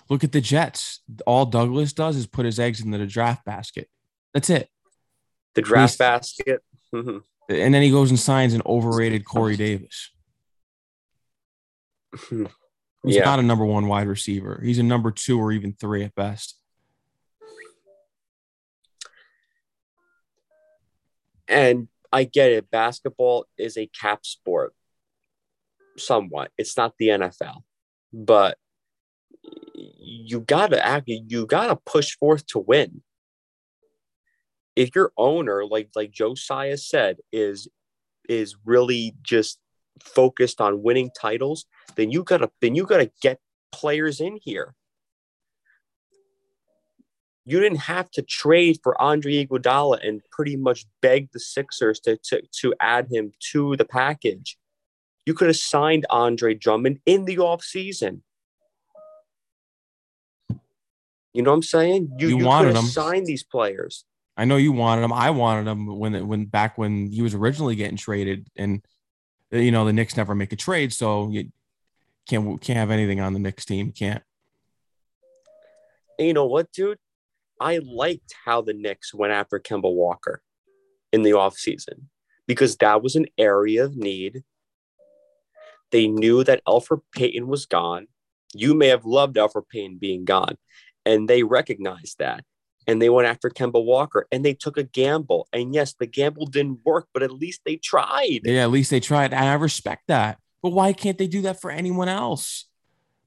Look 0.09 0.23
at 0.23 0.31
the 0.31 0.41
Jets. 0.41 1.01
All 1.25 1.45
Douglas 1.45 1.93
does 1.93 2.15
is 2.15 2.27
put 2.27 2.45
his 2.45 2.59
eggs 2.59 2.81
into 2.81 2.97
the 2.97 3.07
draft 3.07 3.45
basket. 3.45 3.89
That's 4.33 4.49
it. 4.49 4.69
The 5.55 5.61
draft 5.61 5.93
Least- 5.93 5.99
basket. 5.99 6.63
Mhm. 6.93 7.23
And 7.49 7.73
then 7.73 7.81
he 7.81 7.89
goes 7.91 8.09
and 8.09 8.19
signs 8.19 8.53
an 8.53 8.61
overrated 8.65 9.25
Corey 9.25 9.55
Davis. 9.55 10.11
He's 12.29 13.15
Yeah. 13.17 13.25
not 13.25 13.39
a 13.39 13.43
number 13.43 13.65
one 13.65 13.87
wide 13.87 14.07
receiver. 14.07 14.59
He's 14.63 14.79
a 14.79 14.83
number 14.83 15.11
two 15.11 15.39
or 15.39 15.51
even 15.51 15.73
three 15.73 16.03
at 16.03 16.15
best. 16.15 16.59
And 21.47 21.87
I 22.11 22.23
get 22.23 22.51
it. 22.51 22.71
Basketball 22.71 23.45
is 23.57 23.77
a 23.77 23.87
cap 23.87 24.25
sport, 24.25 24.73
somewhat. 25.97 26.51
It's 26.57 26.75
not 26.77 26.93
the 26.97 27.09
NFL, 27.09 27.63
but 28.11 28.57
you 29.73 30.39
gotta 30.41 30.83
act. 30.83 31.03
You 31.07 31.45
gotta 31.45 31.75
push 31.75 32.15
forth 32.17 32.45
to 32.47 32.59
win. 32.59 33.01
if 34.75 34.93
your 34.93 35.13
owner, 35.15 35.65
like 35.65 35.89
like 35.95 36.11
Josiah 36.11 36.77
said, 36.77 37.17
is 37.31 37.69
is 38.27 38.55
really 38.65 39.15
just 39.21 39.59
focused 40.03 40.61
on 40.61 40.83
winning 40.83 41.11
titles, 41.19 41.65
then 41.95 42.11
you 42.11 42.23
gotta 42.23 42.49
then 42.61 42.75
you 42.75 42.85
gotta 42.85 43.11
get 43.21 43.39
players 43.71 44.19
in 44.21 44.37
here. 44.41 44.73
You 47.47 47.59
didn't 47.59 47.79
have 47.81 48.09
to 48.11 48.23
trade 48.23 48.79
for 48.81 48.99
Andre 48.99 49.45
Iguodala 49.45 49.99
and 50.07 50.21
pretty 50.31 50.55
much 50.55 50.85
beg 51.01 51.31
the 51.31 51.39
Sixers 51.39 51.99
to, 52.01 52.17
to, 52.23 52.41
to 52.61 52.73
add 52.79 53.07
him 53.11 53.33
to 53.51 53.75
the 53.75 53.85
package. 53.85 54.57
You 55.27 55.35
could 55.35 55.47
have 55.47 55.57
signed 55.57 56.07
Andre 56.09 56.55
Drummond 56.55 57.01
in 57.05 57.25
the 57.25 57.37
offseason. 57.37 58.21
You 61.33 61.43
know 61.43 61.51
what 61.51 61.57
I'm 61.57 61.63
saying? 61.63 62.15
You, 62.17 62.29
You 62.29 62.37
you, 62.39 62.45
wanted 62.45 62.69
could 62.69 62.75
have 62.77 62.85
him. 62.85 62.89
signed 62.89 63.25
these 63.27 63.43
players. 63.43 64.05
I 64.37 64.45
know 64.45 64.57
you 64.57 64.71
wanted 64.71 65.03
him. 65.03 65.13
I 65.13 65.29
wanted 65.31 65.69
him 65.69 65.99
when 65.99 66.27
when 66.27 66.45
back 66.45 66.77
when 66.77 67.11
he 67.11 67.21
was 67.21 67.35
originally 67.35 67.75
getting 67.75 67.97
traded, 67.97 68.47
and 68.55 68.83
Uh, 69.53 69.57
you 69.57 69.71
know 69.71 69.85
the 69.85 69.93
Knicks 69.93 70.17
never 70.17 70.35
make 70.35 70.51
a 70.51 70.55
trade, 70.55 70.93
so 70.93 71.29
you 71.29 71.51
can't 72.27 72.61
can't 72.61 72.77
have 72.77 72.91
anything 72.91 73.19
on 73.19 73.33
the 73.33 73.39
Knicks 73.39 73.65
team. 73.65 73.91
Can't. 73.91 74.23
And 76.17 76.27
you 76.27 76.33
know 76.33 76.45
what, 76.45 76.71
dude? 76.71 76.99
I 77.59 77.79
liked 77.79 78.35
how 78.45 78.61
the 78.61 78.73
Knicks 78.73 79.13
went 79.13 79.33
after 79.33 79.59
Kemba 79.59 79.93
Walker 79.93 80.41
in 81.11 81.21
the 81.21 81.31
offseason 81.31 82.07
because 82.47 82.77
that 82.77 83.01
was 83.01 83.15
an 83.15 83.27
area 83.37 83.85
of 83.85 83.95
need. 83.95 84.43
They 85.91 86.07
knew 86.07 86.43
that 86.43 86.63
Elfrid 86.67 87.01
Payton 87.13 87.47
was 87.47 87.65
gone. 87.65 88.07
You 88.53 88.73
may 88.73 88.87
have 88.87 89.05
loved 89.05 89.35
Elfrid 89.35 89.69
Payton 89.69 89.97
being 89.97 90.25
gone, 90.25 90.57
and 91.05 91.29
they 91.29 91.43
recognized 91.43 92.17
that. 92.19 92.43
And 92.87 93.01
they 93.01 93.09
went 93.09 93.27
after 93.27 93.49
Kemba 93.49 93.83
Walker 93.83 94.27
and 94.31 94.45
they 94.45 94.53
took 94.53 94.77
a 94.77 94.83
gamble. 94.83 95.47
And 95.51 95.73
yes, 95.73 95.93
the 95.93 96.05
gamble 96.05 96.45
didn't 96.45 96.79
work, 96.85 97.07
but 97.13 97.23
at 97.23 97.31
least 97.31 97.61
they 97.65 97.77
tried. 97.77 98.41
Yeah, 98.43 98.63
at 98.63 98.71
least 98.71 98.91
they 98.91 98.99
tried, 98.99 99.33
and 99.33 99.45
I 99.45 99.53
respect 99.53 100.03
that. 100.07 100.39
But 100.61 100.69
why 100.69 100.93
can't 100.93 101.17
they 101.17 101.27
do 101.27 101.41
that 101.43 101.61
for 101.61 101.71
anyone 101.71 102.09
else? 102.09 102.65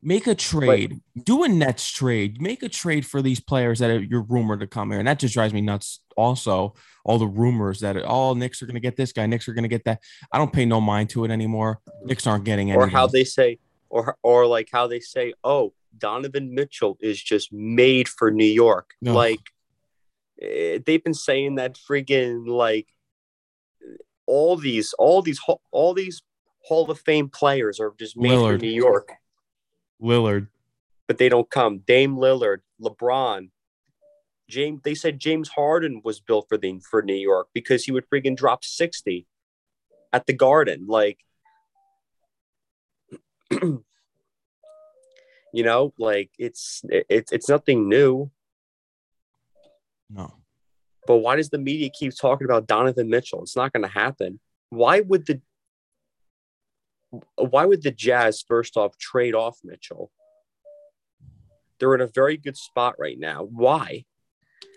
Make 0.01 0.29
a 0.29 0.35
trade, 0.37 1.01
do 1.25 1.42
a 1.42 1.49
Nets 1.49 1.90
trade, 1.90 2.40
make 2.40 2.62
a 2.62 2.68
trade 2.68 3.05
for 3.05 3.21
these 3.21 3.40
players 3.40 3.81
that 3.81 3.90
are, 3.90 3.99
you're 3.99 4.23
rumored 4.23 4.61
to 4.61 4.68
come 4.68 4.90
here, 4.90 5.01
and 5.01 5.09
that 5.09 5.18
just 5.18 5.35
drives 5.35 5.53
me 5.53 5.61
nuts. 5.61 5.99
Also, 6.16 6.75
all 7.05 7.18
the 7.18 7.27
rumors 7.27 7.81
that 7.81 8.01
all 8.05 8.37
Knicks 8.37 8.62
are 8.62 8.66
going 8.66 8.75
to 8.75 8.81
get 8.81 8.97
this 8.97 9.12
guy, 9.12 9.27
Knicks 9.27 9.49
are 9.49 9.55
going 9.55 9.64
to 9.64 9.68
get 9.68 9.85
that. 9.87 10.01
I 10.31 10.38
don't 10.38 10.53
pay 10.53 10.66
no 10.66 10.81
mind 10.81 11.11
to 11.11 11.25
it 11.25 11.33
anymore. 11.33 11.81
Knicks 12.05 12.29
aren't 12.29 12.44
getting 12.44 12.73
or 12.73 12.87
how 12.87 13.09
they 13.09 13.25
say, 13.25 13.59
or 13.88 14.16
or 14.23 14.47
like 14.47 14.68
how 14.71 14.87
they 14.87 15.01
say, 15.01 15.35
oh, 15.42 15.73
Donovan 15.96 16.55
Mitchell 16.55 16.96
is 17.01 17.22
just 17.22 17.53
made 17.53 18.09
for 18.09 18.31
New 18.31 18.44
York. 18.44 18.94
No. 19.01 19.14
Like 19.14 19.40
eh, 20.40 20.79
they've 20.85 21.03
been 21.03 21.14
saying 21.14 21.57
that 21.57 21.74
friggin' 21.77 22.46
like 22.46 22.88
all 24.27 24.57
these, 24.57 24.92
all 24.94 25.22
these, 25.22 25.40
all 25.70 25.94
these 25.94 26.22
Hall 26.64 26.90
of 26.90 27.01
Fame 27.01 27.29
players 27.31 27.81
are 27.81 27.94
just 27.98 28.16
made 28.16 28.33
Lillard. 28.33 28.57
for 28.57 28.59
New 28.59 28.70
York, 28.70 29.12
Lillard. 30.03 30.48
but 31.07 31.18
they 31.18 31.29
don't 31.29 31.51
come. 31.51 31.79
Dame 31.79 32.16
Lillard, 32.16 32.59
LeBron. 32.81 33.51
James, 34.48 34.81
they 34.83 34.94
said 34.94 35.18
James 35.18 35.51
Harden 35.51 36.01
was 36.05 36.20
built 36.20 36.46
for 36.48 36.57
the 36.59 36.81
for 36.81 37.03
New 37.03 37.14
York 37.14 37.48
because 37.55 37.85
he 37.85 37.92
would 37.92 38.09
friggin' 38.09 38.37
drop 38.37 38.64
60 38.64 39.27
at 40.12 40.27
the 40.27 40.33
garden. 40.33 40.87
Like 40.87 41.18
you 45.52 45.62
know 45.62 45.92
like 45.98 46.30
it's 46.38 46.82
it's 46.88 47.32
it's 47.32 47.48
nothing 47.48 47.88
new 47.88 48.30
No. 50.11 50.34
but 51.06 51.16
why 51.18 51.37
does 51.37 51.48
the 51.50 51.58
media 51.58 51.90
keep 51.90 52.12
talking 52.16 52.44
about 52.44 52.66
donovan 52.66 53.08
mitchell 53.08 53.42
it's 53.42 53.56
not 53.56 53.72
going 53.72 53.82
to 53.82 53.88
happen 53.88 54.40
why 54.70 55.00
would 55.00 55.26
the 55.26 55.40
why 57.37 57.64
would 57.64 57.82
the 57.82 57.90
jazz 57.90 58.42
first 58.46 58.76
off 58.76 58.98
trade 58.98 59.34
off 59.34 59.58
mitchell 59.64 60.11
they're 61.80 61.94
in 61.94 62.00
a 62.00 62.06
very 62.06 62.37
good 62.37 62.56
spot 62.56 62.94
right 62.98 63.18
now 63.18 63.44
why 63.44 64.04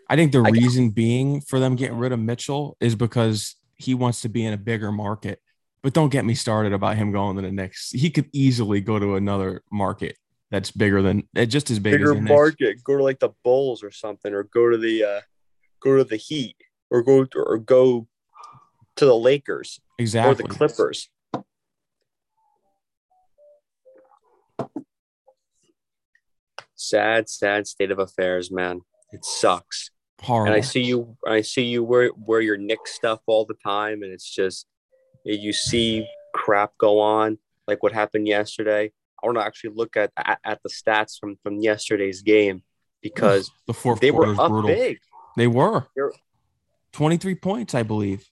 I 0.10 0.15
think 0.17 0.34
the 0.34 0.41
I- 0.43 0.49
reason 0.49 0.89
being 0.89 1.39
for 1.39 1.57
them 1.60 1.77
getting 1.77 1.97
rid 1.97 2.12
of 2.12 2.19
Mitchell 2.19 2.75
is 2.81 2.95
because 2.95 3.55
he 3.77 3.93
wants 3.93 4.21
to 4.23 4.29
be 4.29 4.43
in 4.45 4.51
a 4.51 4.57
bigger 4.57 4.91
market. 4.91 5.39
But 5.84 5.93
don't 5.93 6.10
get 6.10 6.25
me 6.25 6.36
started 6.36 6.73
about 6.73 6.97
him 6.97 7.13
going 7.13 7.38
to 7.38 7.41
the 7.41 7.51
Knicks. 7.51 7.91
He 7.91 8.10
could 8.10 8.29
easily 8.34 8.81
go 8.81 8.99
to 8.99 9.15
another 9.15 9.63
market 9.71 10.17
that's 10.51 10.69
bigger 10.69 11.01
than 11.01 11.23
eh, 11.35 11.45
just 11.45 11.71
as 11.71 11.79
big 11.79 11.93
bigger 11.93 12.13
as 12.13 12.21
market. 12.21 12.83
Go 12.83 12.97
to 12.97 13.03
like 13.03 13.19
the 13.19 13.31
bulls 13.43 13.83
or 13.83 13.89
something 13.89 14.33
or 14.33 14.43
go 14.43 14.69
to 14.69 14.77
the 14.77 15.03
uh 15.03 15.21
go 15.81 15.97
to 15.97 16.03
the 16.03 16.17
heat 16.17 16.57
or 16.91 17.01
go 17.01 17.25
to, 17.25 17.39
or 17.39 17.57
go 17.57 18.07
to 18.97 19.05
the 19.05 19.15
lakers 19.15 19.79
exactly, 19.97 20.31
or 20.31 20.35
the 20.35 20.53
clippers. 20.53 21.09
Sad 26.75 27.29
sad 27.29 27.65
state 27.65 27.91
of 27.91 27.99
affairs 27.99 28.51
man. 28.51 28.81
It 29.11 29.25
sucks. 29.25 29.89
Horrible. 30.21 30.53
and 30.53 30.55
i 30.55 30.61
see 30.61 30.83
you 30.83 31.17
i 31.25 31.41
see 31.41 31.63
you 31.63 31.83
wear 31.83 32.11
wear 32.15 32.41
your 32.41 32.55
Knick 32.55 32.85
stuff 32.85 33.21
all 33.25 33.43
the 33.43 33.55
time 33.55 34.03
and 34.03 34.13
it's 34.13 34.29
just 34.29 34.67
you 35.25 35.51
see 35.51 36.05
crap 36.35 36.77
go 36.77 36.99
on 36.99 37.39
like 37.67 37.81
what 37.81 37.91
happened 37.91 38.27
yesterday 38.27 38.91
i 39.21 39.27
want 39.27 39.38
to 39.38 39.43
actually 39.43 39.71
look 39.75 39.95
at, 39.97 40.12
at 40.17 40.39
at 40.43 40.60
the 40.63 40.69
stats 40.69 41.19
from 41.19 41.38
from 41.43 41.60
yesterday's 41.60 42.21
game 42.21 42.63
because 43.01 43.51
the 43.67 43.73
fourth 43.73 43.99
they 43.99 44.12
quarter 44.12 44.34
were 44.34 44.41
up 44.41 44.49
brutal. 44.49 44.69
big 44.69 44.99
They 45.38 45.47
were. 45.47 45.88
They're- 45.95 46.12
23 46.91 47.36
points, 47.36 47.73
I 47.73 47.84
believe. 47.84 48.27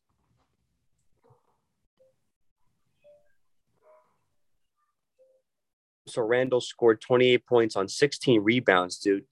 so 6.08 6.21
Randle 6.23 6.62
scored 6.62 7.02
28 7.02 7.45
points 7.45 7.75
on 7.75 7.88
16 7.88 8.41
rebounds 8.41 8.97
dude 8.97 9.25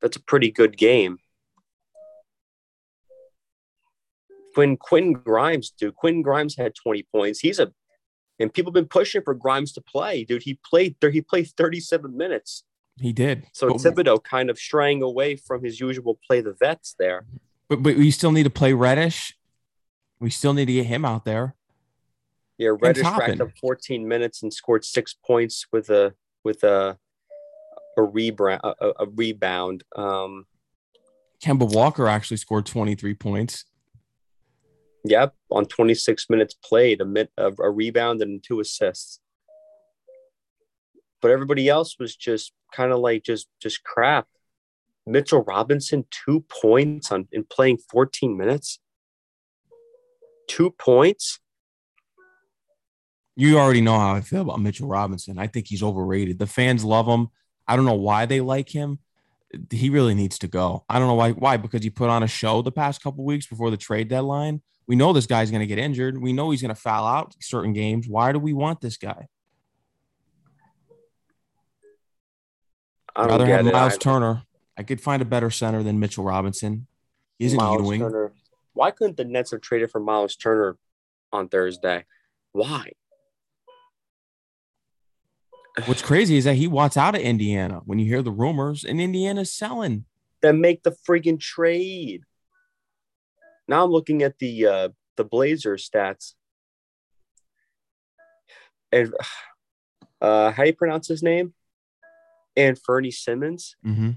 that's 0.00 0.16
a 0.16 0.22
pretty 0.22 0.50
good 0.50 0.76
game 0.76 1.18
when 4.54 4.76
Quinn 4.76 5.12
Grimes, 5.14 5.70
dude, 5.70 5.96
Quinn 5.96 6.22
Grimes 6.22 6.56
had 6.56 6.74
20 6.74 7.04
points. 7.12 7.40
He's 7.40 7.58
a 7.58 7.72
and 8.38 8.52
people 8.52 8.70
have 8.70 8.74
been 8.74 8.86
pushing 8.86 9.22
for 9.22 9.34
Grimes 9.34 9.72
to 9.72 9.80
play, 9.80 10.24
dude. 10.24 10.42
He 10.42 10.58
played 10.64 10.96
there, 11.00 11.10
he 11.10 11.20
played 11.20 11.48
37 11.56 12.16
minutes. 12.16 12.64
He 13.00 13.12
did. 13.12 13.46
So 13.52 13.68
but, 13.68 13.78
Thibodeau 13.78 14.22
kind 14.22 14.50
of 14.50 14.58
straying 14.58 15.02
away 15.02 15.36
from 15.36 15.64
his 15.64 15.80
usual 15.80 16.18
play 16.26 16.40
the 16.40 16.52
vets 16.52 16.94
there. 16.98 17.26
but 17.68 17.82
but 17.82 17.96
we 17.96 18.10
still 18.10 18.32
need 18.32 18.44
to 18.44 18.50
play 18.50 18.72
Reddish. 18.72 19.36
We 20.20 20.30
still 20.30 20.54
need 20.54 20.66
to 20.66 20.72
get 20.72 20.86
him 20.86 21.04
out 21.04 21.24
there. 21.24 21.54
Yeah, 22.56 22.70
Reddish 22.80 23.02
racked 23.02 23.40
up 23.40 23.50
14 23.60 24.06
minutes 24.06 24.42
and 24.42 24.52
scored 24.54 24.84
six 24.84 25.12
points 25.12 25.66
with 25.72 25.90
a 25.90 26.14
with 26.44 26.62
a 26.62 26.98
a 27.96 28.02
rebound 28.02 28.60
a, 28.62 28.74
a- 28.80 28.92
a 29.00 29.06
rebound. 29.06 29.82
Um, 29.96 30.46
Kemba 31.42 31.72
Walker 31.72 32.06
actually 32.06 32.36
scored 32.38 32.64
23 32.64 33.14
points. 33.14 33.64
Yep, 35.04 35.34
on 35.50 35.66
26 35.66 36.28
minutes 36.30 36.54
played, 36.54 37.00
a, 37.00 37.28
a, 37.36 37.52
a 37.62 37.70
rebound 37.70 38.22
and 38.22 38.42
two 38.42 38.60
assists. 38.60 39.20
But 41.20 41.30
everybody 41.30 41.68
else 41.68 41.96
was 41.98 42.16
just 42.16 42.52
kind 42.72 42.92
of 42.92 42.98
like 42.98 43.22
just 43.22 43.48
just 43.60 43.82
crap. 43.84 44.26
Mitchell 45.06 45.42
Robinson 45.42 46.06
two 46.10 46.44
points 46.62 47.12
on 47.12 47.28
in 47.32 47.44
playing 47.44 47.78
14 47.90 48.36
minutes. 48.36 48.78
Two 50.48 50.70
points. 50.70 51.40
You 53.36 53.58
already 53.58 53.80
know 53.80 53.98
how 53.98 54.14
I 54.14 54.20
feel 54.20 54.42
about 54.42 54.60
Mitchell 54.60 54.86
Robinson. 54.86 55.38
I 55.38 55.46
think 55.46 55.66
he's 55.66 55.82
overrated. 55.82 56.38
The 56.38 56.46
fans 56.46 56.84
love 56.84 57.06
him. 57.06 57.28
I 57.66 57.76
don't 57.76 57.86
know 57.86 57.94
why 57.94 58.26
they 58.26 58.40
like 58.40 58.68
him. 58.68 58.98
He 59.70 59.88
really 59.88 60.14
needs 60.14 60.38
to 60.40 60.48
go. 60.48 60.84
I 60.88 60.98
don't 60.98 61.08
know 61.08 61.14
why. 61.14 61.32
Why? 61.32 61.56
Because 61.56 61.82
he 61.82 61.90
put 61.90 62.10
on 62.10 62.22
a 62.22 62.28
show 62.28 62.62
the 62.62 62.72
past 62.72 63.02
couple 63.02 63.24
weeks 63.24 63.46
before 63.46 63.70
the 63.70 63.76
trade 63.76 64.08
deadline. 64.08 64.62
We 64.86 64.96
know 64.96 65.12
this 65.12 65.26
guy's 65.26 65.50
going 65.50 65.60
to 65.60 65.66
get 65.66 65.78
injured. 65.78 66.20
We 66.20 66.32
know 66.32 66.50
he's 66.50 66.60
going 66.60 66.74
to 66.74 66.80
foul 66.80 67.06
out 67.06 67.34
certain 67.40 67.72
games. 67.72 68.06
Why 68.06 68.32
do 68.32 68.38
we 68.38 68.52
want 68.52 68.80
this 68.80 68.96
guy? 68.96 69.28
I 73.16 73.22
don't 73.22 73.30
rather 73.30 73.46
have. 73.46 73.64
Miles. 73.64 73.98
Turner. 73.98 74.42
I 74.76 74.82
could 74.82 75.00
find 75.00 75.22
a 75.22 75.24
better 75.24 75.50
center 75.50 75.82
than 75.82 76.00
Mitchell 76.00 76.24
Robinson. 76.24 76.86
He 77.38 77.46
isn't 77.46 77.56
Miles 77.56 77.82
Ewing. 77.82 78.00
Turner. 78.00 78.32
Why 78.72 78.90
couldn't 78.90 79.16
the 79.16 79.24
Nets 79.24 79.52
have 79.52 79.60
traded 79.60 79.90
for 79.90 80.00
Miles 80.00 80.36
Turner 80.36 80.76
on 81.32 81.48
Thursday? 81.48 82.04
Why? 82.52 82.90
What's 85.86 86.02
crazy 86.02 86.36
is 86.36 86.44
that 86.44 86.56
he 86.56 86.66
wants 86.66 86.96
out 86.96 87.14
of 87.14 87.20
Indiana. 87.20 87.82
When 87.84 87.98
you 87.98 88.06
hear 88.06 88.22
the 88.22 88.32
rumors, 88.32 88.84
and 88.84 89.00
Indiana's 89.00 89.52
selling. 89.52 90.04
Then 90.42 90.60
make 90.60 90.82
the 90.82 90.90
friggin' 91.08 91.40
trade. 91.40 92.24
Now 93.68 93.84
I'm 93.84 93.90
looking 93.90 94.22
at 94.22 94.38
the 94.38 94.66
uh, 94.66 94.88
the 95.16 95.24
Blazer 95.24 95.76
stats. 95.76 96.34
And 98.92 99.14
uh, 100.20 100.52
how 100.52 100.62
do 100.62 100.68
you 100.68 100.74
pronounce 100.74 101.08
his 101.08 101.22
name? 101.22 101.54
Anfernee 102.56 103.12
Simons. 103.12 103.76
Mm-hmm. 103.84 104.10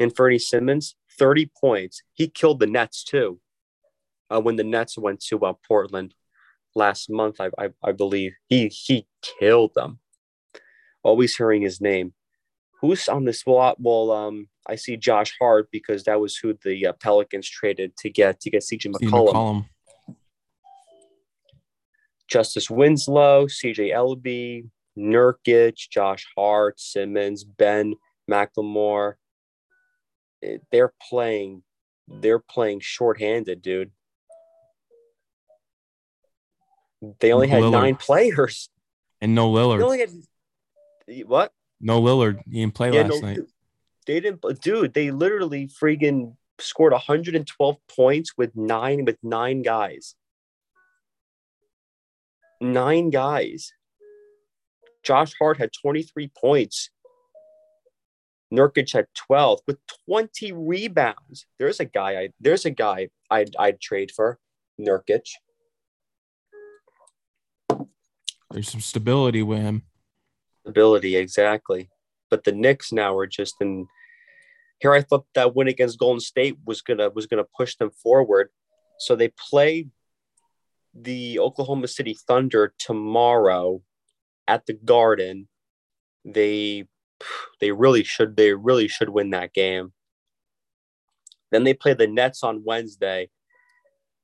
Anfernee 0.00 0.40
Simons, 0.40 0.94
30 1.18 1.50
points. 1.58 2.02
He 2.12 2.28
killed 2.28 2.60
the 2.60 2.66
Nets 2.66 3.02
too. 3.02 3.40
Uh, 4.30 4.40
when 4.40 4.56
the 4.56 4.64
Nets 4.64 4.98
went 4.98 5.20
to 5.26 5.38
uh, 5.40 5.54
Portland 5.66 6.14
last 6.74 7.08
month, 7.08 7.40
I, 7.40 7.50
I, 7.58 7.70
I 7.82 7.92
believe 7.92 8.34
he 8.48 8.68
he 8.68 9.06
killed 9.22 9.72
them. 9.74 10.00
Always 11.02 11.36
hearing 11.36 11.62
his 11.62 11.80
name. 11.80 12.12
Who's 12.86 13.08
on 13.08 13.24
this? 13.24 13.44
Well, 13.44 13.74
well, 13.78 14.12
um, 14.12 14.48
I 14.68 14.76
see 14.76 14.96
Josh 14.96 15.34
Hart 15.40 15.68
because 15.72 16.04
that 16.04 16.20
was 16.20 16.36
who 16.36 16.56
the 16.64 16.86
uh, 16.86 16.92
Pelicans 16.94 17.48
traded 17.48 17.96
to 17.98 18.10
get 18.10 18.40
to 18.40 18.50
get 18.50 18.62
CJ 18.62 18.92
McCollum. 18.92 19.32
McCollum. 19.32 19.66
Justice 22.28 22.70
Winslow, 22.70 23.46
CJ 23.46 23.92
Elleby, 23.92 24.68
Nurkic, 24.96 25.88
Josh 25.90 26.26
Hart, 26.36 26.78
Simons, 26.80 27.44
Ben 27.44 27.94
McLemore. 28.30 29.14
They're 30.70 30.92
playing, 31.08 31.62
they're 32.08 32.38
playing 32.38 32.80
shorthanded, 32.80 33.62
dude. 33.62 33.90
They 37.20 37.32
only 37.32 37.48
had 37.48 37.62
Lillard. 37.62 37.72
nine 37.72 37.96
players. 37.96 38.68
And 39.20 39.34
no 39.34 39.50
Lillard. 39.52 39.78
They 39.78 39.84
only 39.84 40.00
had 40.00 41.26
what? 41.26 41.52
No 41.80 42.00
Lillard. 42.00 42.40
He 42.50 42.60
didn't 42.60 42.74
play 42.74 42.92
yeah, 42.92 43.02
last 43.02 43.22
no, 43.22 43.28
night. 43.28 43.40
They 44.06 44.20
didn't 44.20 44.42
dude, 44.62 44.94
they 44.94 45.10
literally 45.10 45.68
freaking 45.68 46.36
scored 46.58 46.92
112 46.92 47.76
points 47.94 48.32
with 48.36 48.54
nine 48.56 49.04
with 49.04 49.18
nine 49.22 49.62
guys. 49.62 50.14
Nine 52.60 53.10
guys. 53.10 53.72
Josh 55.02 55.34
Hart 55.38 55.58
had 55.58 55.70
23 55.72 56.30
points. 56.36 56.90
Nurkic 58.52 58.92
had 58.92 59.06
12 59.14 59.60
with 59.66 59.78
20 60.08 60.52
rebounds. 60.52 61.46
There's 61.58 61.80
a 61.80 61.84
guy 61.84 62.16
I 62.16 62.28
there's 62.40 62.64
a 62.64 62.70
guy 62.70 63.08
I'd 63.30 63.54
I'd 63.58 63.80
trade 63.80 64.12
for 64.14 64.38
Nurkic. 64.80 65.26
There's 68.50 68.70
some 68.70 68.80
stability 68.80 69.42
with 69.42 69.60
him. 69.60 69.82
Stability, 70.66 71.14
exactly. 71.14 71.88
But 72.28 72.42
the 72.42 72.50
Knicks 72.50 72.90
now 72.92 73.16
are 73.16 73.26
just 73.26 73.54
in 73.60 73.86
here. 74.80 74.92
I 74.92 75.00
thought 75.00 75.24
that 75.36 75.54
win 75.54 75.68
against 75.68 76.00
Golden 76.00 76.18
State 76.18 76.58
was 76.66 76.82
gonna 76.82 77.08
was 77.10 77.26
gonna 77.26 77.46
push 77.56 77.76
them 77.76 77.92
forward. 77.92 78.50
So 78.98 79.14
they 79.14 79.28
play 79.28 79.86
the 80.92 81.38
Oklahoma 81.38 81.86
City 81.86 82.16
Thunder 82.26 82.74
tomorrow 82.78 83.80
at 84.48 84.66
the 84.66 84.72
Garden. 84.72 85.46
They 86.24 86.88
they 87.60 87.70
really 87.70 88.02
should 88.02 88.36
they 88.36 88.52
really 88.52 88.88
should 88.88 89.10
win 89.10 89.30
that 89.30 89.54
game. 89.54 89.92
Then 91.52 91.62
they 91.62 91.74
play 91.74 91.94
the 91.94 92.08
Nets 92.08 92.42
on 92.42 92.64
Wednesday. 92.64 93.30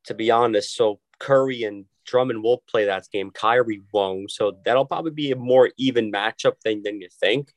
To 0.07 0.15
be 0.15 0.33
honest, 0.33 0.75
so 0.75 0.99
Curry 1.21 1.63
and 1.63 1.85
Drummond 2.05 2.43
will 2.43 2.63
play 2.69 2.87
that 2.87 3.07
game. 3.13 3.31
Kyrie 3.31 3.83
won't. 3.93 4.31
So 4.31 4.59
that'll 4.65 4.87
probably 4.87 5.13
be 5.13 5.31
a 5.33 5.37
more 5.37 5.71
even 5.77 6.13
matchup 6.13 6.55
than, 6.65 6.83
than 6.83 7.01
you 7.01 7.09
think. 7.21 7.53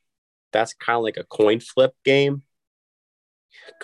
That's 0.52 0.74
kind 0.74 0.96
of 0.96 1.02
like 1.02 1.16
a 1.16 1.24
coin 1.24 1.60
flip 1.60 1.94
game. 2.04 2.42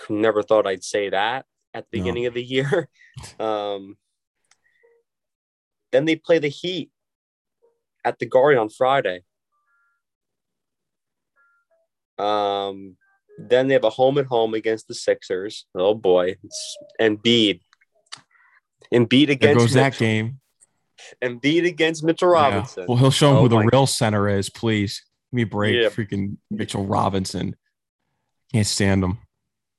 Never 0.08 0.42
thought 0.42 0.66
I'd 0.66 0.84
say 0.84 1.10
that 1.10 1.46
at 1.74 1.86
the 1.90 1.98
no. 1.98 2.04
beginning 2.04 2.26
of 2.26 2.34
the 2.34 2.44
year. 2.44 2.88
Um, 3.38 3.98
then 5.90 6.06
they 6.06 6.16
play 6.16 6.38
the 6.38 6.48
Heat 6.48 6.90
at 8.06 8.18
the 8.18 8.24
Garden 8.24 8.58
on 8.58 8.70
Friday. 8.70 9.20
Um, 12.18 12.96
then 13.38 13.68
they 13.68 13.74
have 13.74 13.84
a 13.84 13.90
home 13.90 14.18
and 14.18 14.26
home 14.26 14.54
against 14.54 14.88
the 14.88 14.94
Sixers. 14.94 15.66
Oh 15.74 15.94
boy, 15.94 16.36
it's 16.42 16.76
Embiid. 17.00 17.60
Embiid 18.92 19.30
against 19.30 19.40
there 19.40 19.54
goes 19.54 19.72
that 19.74 19.96
game. 19.96 20.40
Embiid 21.22 21.66
against 21.66 22.04
Mitchell 22.04 22.28
Robinson. 22.28 22.82
Yeah. 22.82 22.86
Well, 22.88 22.98
he'll 22.98 23.10
show 23.10 23.30
him 23.30 23.36
oh 23.36 23.42
who 23.42 23.48
the 23.48 23.68
real 23.72 23.86
center 23.86 24.28
is, 24.28 24.50
please. 24.50 25.02
Give 25.30 25.36
me 25.36 25.42
a 25.42 25.46
break, 25.46 25.82
yeah. 25.82 25.88
freaking 25.88 26.36
Mitchell 26.50 26.86
Robinson. 26.86 27.56
Can't 28.52 28.66
stand 28.66 29.02
him. 29.02 29.18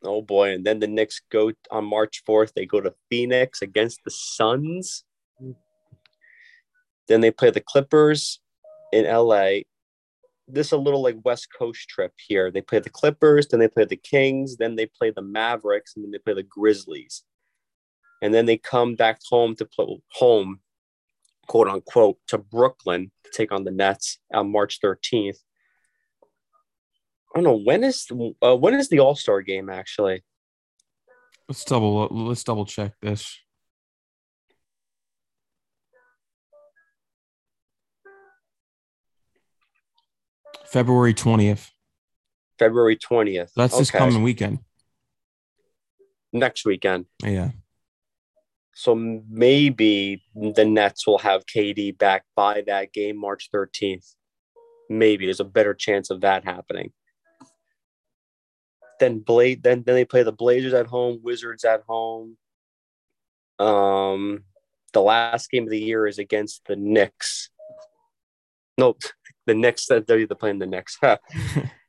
Oh 0.04 0.22
boy! 0.22 0.54
And 0.54 0.66
then 0.66 0.80
the 0.80 0.88
Knicks 0.88 1.22
go 1.32 1.52
on 1.72 1.86
March 1.86 2.24
fourth. 2.26 2.54
They 2.56 2.66
go 2.66 2.82
to 2.82 2.94
Phoenix 3.10 3.62
against 3.62 4.02
the 4.04 4.12
Suns. 4.12 5.06
Then 7.08 7.22
they 7.22 7.32
play 7.32 7.52
the 7.52 7.62
Clippers 7.62 8.40
in 8.92 9.06
LA. 9.06 9.62
This 10.48 10.68
is 10.68 10.74
a 10.74 10.78
little 10.78 11.02
like 11.02 11.18
West 11.24 11.48
Coast 11.58 11.88
trip 11.88 12.14
here. 12.18 12.52
They 12.52 12.62
play 12.62 12.80
the 12.80 12.90
Clippers, 12.90 13.48
then 13.48 13.60
they 13.60 13.68
play 13.68 13.86
the 13.86 13.96
Kings, 13.96 14.58
then 14.58 14.76
they 14.76 14.86
play 14.86 15.12
the 15.12 15.22
Mavericks, 15.22 15.96
and 15.96 16.04
then 16.04 16.12
they 16.12 16.18
play 16.18 16.34
the 16.34 16.44
Grizzlies. 16.44 17.24
And 18.22 18.34
then 18.34 18.46
they 18.46 18.58
come 18.58 18.96
back 18.96 19.20
home 19.30 19.56
to 19.56 19.66
play 19.66 19.86
home, 20.12 20.60
quote 21.48 21.68
unquote, 21.68 22.18
to 22.28 22.38
Brooklyn 22.38 23.12
to 23.24 23.32
take 23.32 23.52
on 23.52 23.64
the 23.64 23.72
Nets 23.72 24.20
on 24.34 24.52
March 24.52 24.80
13th. 24.82 25.38
I 27.36 27.40
don't 27.40 27.44
know 27.44 27.60
when 27.64 27.84
is 27.84 28.08
uh, 28.42 28.56
when 28.56 28.76
is 28.76 28.90
the 28.90 29.00
All 29.00 29.16
Star 29.16 29.42
game 29.42 29.70
actually. 29.70 30.24
Let's 31.50 31.66
double 31.66 32.08
let's 32.12 32.44
double 32.44 32.66
check 32.66 32.94
this. 33.02 33.38
February 40.68 41.14
20th. 41.14 41.70
February 42.58 42.98
20th. 42.98 43.52
That's 43.56 43.74
okay. 43.74 43.82
this 43.82 43.92
coming 43.92 44.24
weekend. 44.24 44.60
Next 46.32 46.66
weekend. 46.66 47.06
Yeah. 47.24 47.52
So 48.76 48.96
maybe 48.96 50.24
the 50.36 50.66
Nets 50.66 51.06
will 51.06 51.20
have 51.20 51.46
KD 51.46 51.98
back 51.98 52.26
by 52.36 52.64
that 52.68 52.92
game, 52.92 53.18
March 53.18 53.50
13th. 53.54 54.16
Maybe 54.90 55.26
there's 55.26 55.40
a 55.40 55.46
better 55.46 55.74
chance 55.74 56.10
of 56.10 56.22
that 56.22 56.44
happening. 56.44 56.92
Then 59.00 59.20
Blade 59.20 59.64
then 59.64 59.84
then 59.86 59.96
they 59.96 60.06
play 60.06 60.24
the 60.24 60.32
Blazers 60.32 60.74
at 60.74 60.88
home, 60.88 61.20
Wizards 61.24 61.64
at 61.64 61.84
home. 61.88 62.38
Um 63.60 64.44
the 64.94 65.02
last 65.02 65.50
game 65.50 65.64
of 65.64 65.70
the 65.70 65.80
year 65.80 66.08
is 66.08 66.20
against 66.20 66.66
the 66.68 66.76
Knicks. 66.76 67.50
Nope, 68.78 69.02
the 69.46 69.54
Knicks 69.54 69.88
they're 69.88 70.02
playing 70.02 70.60
the 70.60 70.66
Knicks. 70.66 70.98
that 71.02 71.20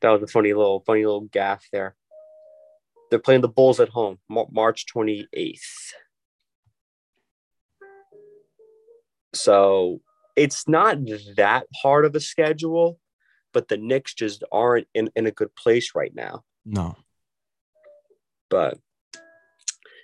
was 0.02 0.22
a 0.22 0.26
funny 0.26 0.52
little 0.52 0.80
funny 0.80 1.04
little 1.04 1.28
gaff 1.32 1.66
there. 1.72 1.94
They're 3.10 3.18
playing 3.18 3.42
the 3.42 3.48
Bulls 3.48 3.80
at 3.80 3.90
home, 3.90 4.18
March 4.28 4.86
28th. 4.92 5.58
So 9.34 10.00
it's 10.36 10.68
not 10.68 10.98
that 11.36 11.66
hard 11.82 12.04
of 12.04 12.14
a 12.14 12.20
schedule, 12.20 12.98
but 13.52 13.68
the 13.68 13.76
Knicks 13.76 14.14
just 14.14 14.44
aren't 14.52 14.86
in, 14.94 15.10
in 15.16 15.26
a 15.26 15.30
good 15.30 15.54
place 15.54 15.92
right 15.94 16.14
now. 16.14 16.42
No. 16.64 16.96
But 18.50 18.78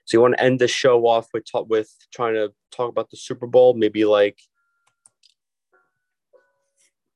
so 0.04 0.16
you 0.16 0.20
want 0.20 0.36
to 0.36 0.42
end 0.42 0.58
the 0.58 0.68
show 0.68 1.06
off 1.06 1.28
with 1.32 1.50
talk, 1.50 1.68
with 1.68 1.90
trying 2.12 2.34
to 2.34 2.52
talk 2.72 2.88
about 2.88 3.10
the 3.10 3.16
Super 3.16 3.46
Bowl, 3.46 3.74
maybe 3.74 4.04
like 4.04 4.38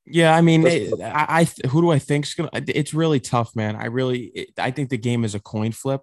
yeah, 0.07 0.35
I 0.35 0.41
mean, 0.41 0.67
I, 0.67 1.47
I, 1.63 1.67
who 1.67 1.81
do 1.81 1.89
I 1.89 1.97
think's 1.97 2.35
gonna? 2.35 2.49
It's 2.53 2.93
really 2.93 3.19
tough, 3.19 3.55
man. 3.55 3.75
I 3.75 3.85
really, 3.85 4.49
I 4.55 4.69
think 4.69 4.89
the 4.89 4.99
game 4.99 5.25
is 5.25 5.33
a 5.33 5.39
coin 5.39 5.71
flip 5.71 6.01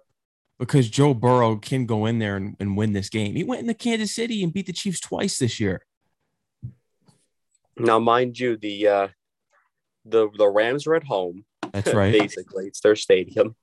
because 0.59 0.89
Joe 0.89 1.13
Burrow 1.13 1.55
can 1.55 1.85
go 1.85 2.05
in 2.05 2.19
there 2.19 2.35
and, 2.35 2.57
and 2.59 2.75
win 2.75 2.91
this 2.91 3.09
game. 3.09 3.33
He 3.35 3.45
went 3.45 3.61
into 3.61 3.73
Kansas 3.73 4.13
City 4.13 4.43
and 4.43 4.53
beat 4.53 4.65
the 4.65 4.73
Chiefs 4.73 4.99
twice 4.99 5.37
this 5.37 5.57
year. 5.59 5.85
Now, 7.77 7.99
mind 7.99 8.39
you, 8.39 8.57
the 8.57 8.87
uh, 8.87 9.07
the 10.05 10.29
the 10.37 10.47
Rams 10.47 10.87
are 10.87 10.95
at 10.95 11.03
home. 11.03 11.45
That's 11.71 11.93
right. 11.93 12.11
Basically, 12.19 12.67
it's 12.67 12.81
their 12.81 12.95
stadium. 12.95 13.55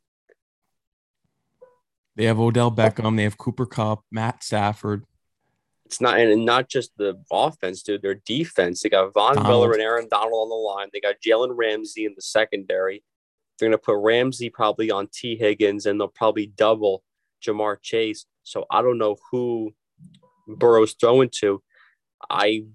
They 2.16 2.24
have 2.24 2.40
Odell 2.40 2.72
Beckham. 2.72 3.16
They 3.16 3.22
have 3.22 3.38
Cooper 3.38 3.66
Kupp, 3.66 4.04
Matt 4.10 4.42
Stafford 4.42 5.04
it's 5.90 6.00
not 6.00 6.20
and 6.20 6.44
not 6.44 6.68
just 6.68 6.96
the 6.98 7.20
offense, 7.32 7.82
dude. 7.82 8.00
Their 8.00 8.14
defense. 8.14 8.80
They 8.80 8.90
got 8.90 9.12
Von 9.12 9.34
Donald. 9.34 9.48
Miller 9.48 9.72
and 9.72 9.82
Aaron 9.82 10.06
Donald 10.08 10.32
on 10.34 10.48
the 10.48 10.54
line. 10.54 10.88
They 10.92 11.00
got 11.00 11.16
Jalen 11.20 11.50
Ramsey 11.56 12.04
in 12.04 12.12
the 12.14 12.22
secondary. 12.22 13.02
They're 13.58 13.68
gonna 13.68 13.76
put 13.76 13.96
Ramsey 13.96 14.50
probably 14.50 14.92
on 14.92 15.08
Tee 15.12 15.34
Higgins, 15.34 15.86
and 15.86 16.00
they'll 16.00 16.06
probably 16.06 16.46
double 16.46 17.02
Ja'Marr 17.44 17.78
Chase. 17.82 18.24
So 18.44 18.66
I 18.70 18.82
don't 18.82 18.98
know 18.98 19.16
who 19.32 19.74
Burrow's 20.46 20.92
throwing 20.94 21.30
to. 21.40 21.60
I 22.30 22.66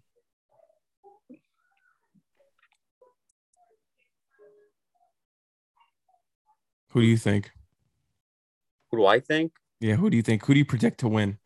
Who 6.96 7.02
do 7.02 7.08
you 7.08 7.18
think? 7.18 7.52
Who 8.90 9.00
do 9.00 9.06
I 9.06 9.20
think? 9.20 9.52
Yeah, 9.82 9.96
who 9.98 10.10
do 10.10 10.16
you 10.16 10.24
think? 10.24 10.46
Who 10.46 10.54
do 10.54 10.60
you 10.60 10.64
predict 10.66 11.02
to 11.02 11.10
win? 11.10 11.38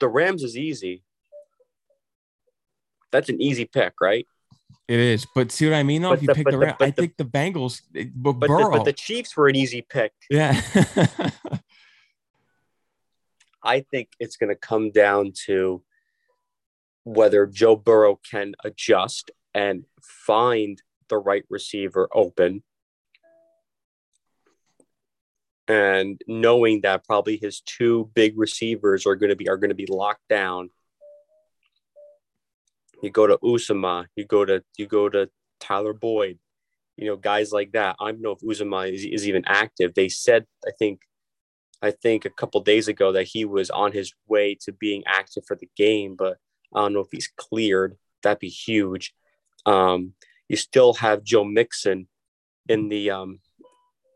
the 0.00 0.08
Rams 0.08 0.42
is 0.42 0.56
easy. 0.56 1.04
That's 3.12 3.28
an 3.28 3.40
easy 3.42 3.66
pick, 3.66 4.00
right? 4.00 4.26
It 4.88 4.98
is, 4.98 5.26
but 5.34 5.52
see 5.52 5.66
what 5.68 5.74
I 5.76 5.82
mean? 5.82 6.02
Though, 6.02 6.08
But 6.08 6.14
if 6.18 6.22
you 6.22 6.26
the- 6.28 6.34
pick 6.34 6.46
the, 6.50 6.58
Rams, 6.58 6.76
I 6.80 6.90
think 6.90 7.16
the 7.18 7.24
Bengals, 7.24 7.82
eh, 7.94 8.06
but, 8.14 8.32
But 8.32 8.48
the, 8.48 8.68
but 8.72 8.84
the 8.84 8.92
Chiefs 8.94 9.36
were 9.36 9.48
an 9.48 9.54
easy 9.54 9.82
pick. 9.82 10.12
yeah, 10.30 10.58
I 13.62 13.80
think 13.80 14.08
it's 14.18 14.36
going 14.36 14.48
to 14.48 14.56
come 14.56 14.90
down 14.90 15.32
to 15.46 15.82
whether 17.04 17.46
Joe 17.46 17.76
Burrow 17.76 18.20
can 18.30 18.54
adjust 18.64 19.30
and 19.54 19.84
find 20.02 20.80
the 21.08 21.18
right 21.18 21.44
receiver 21.50 22.08
open. 22.14 22.62
And 25.68 26.20
knowing 26.26 26.82
that 26.82 27.04
probably 27.04 27.36
his 27.36 27.60
two 27.60 28.10
big 28.14 28.38
receivers 28.38 29.06
are 29.06 29.16
going 29.16 29.30
to 29.30 29.36
be 29.36 29.48
are 29.48 29.56
going 29.56 29.70
to 29.70 29.74
be 29.74 29.86
locked 29.86 30.28
down. 30.28 30.70
You 33.02 33.10
go 33.10 33.26
to 33.26 33.38
Uzomah, 33.38 34.06
you 34.16 34.24
go 34.24 34.44
to 34.44 34.62
you 34.76 34.86
go 34.86 35.08
to 35.08 35.30
Tyler 35.60 35.92
Boyd, 35.92 36.38
you 36.96 37.06
know, 37.06 37.16
guys 37.16 37.52
like 37.52 37.72
that. 37.72 37.96
I 38.00 38.10
don't 38.10 38.20
know 38.20 38.32
if 38.32 38.40
Uzomah 38.40 38.92
is, 38.92 39.04
is 39.04 39.28
even 39.28 39.44
active. 39.46 39.94
They 39.94 40.08
said, 40.08 40.46
I 40.66 40.70
think, 40.78 41.00
I 41.80 41.90
think 41.90 42.24
a 42.24 42.30
couple 42.30 42.60
days 42.60 42.88
ago 42.88 43.12
that 43.12 43.28
he 43.28 43.44
was 43.44 43.70
on 43.70 43.92
his 43.92 44.12
way 44.28 44.56
to 44.62 44.72
being 44.72 45.02
active 45.06 45.44
for 45.46 45.56
the 45.56 45.68
game, 45.76 46.16
but 46.16 46.38
I 46.74 46.80
don't 46.80 46.92
know 46.92 47.00
if 47.00 47.12
he's 47.12 47.30
cleared. 47.36 47.96
That'd 48.22 48.38
be 48.38 48.48
huge. 48.48 49.14
Um, 49.66 50.14
you 50.48 50.56
still 50.56 50.94
have 50.94 51.24
Joe 51.24 51.44
Mixon 51.44 52.08
in 52.68 52.88
the 52.88 53.10
um, 53.10 53.40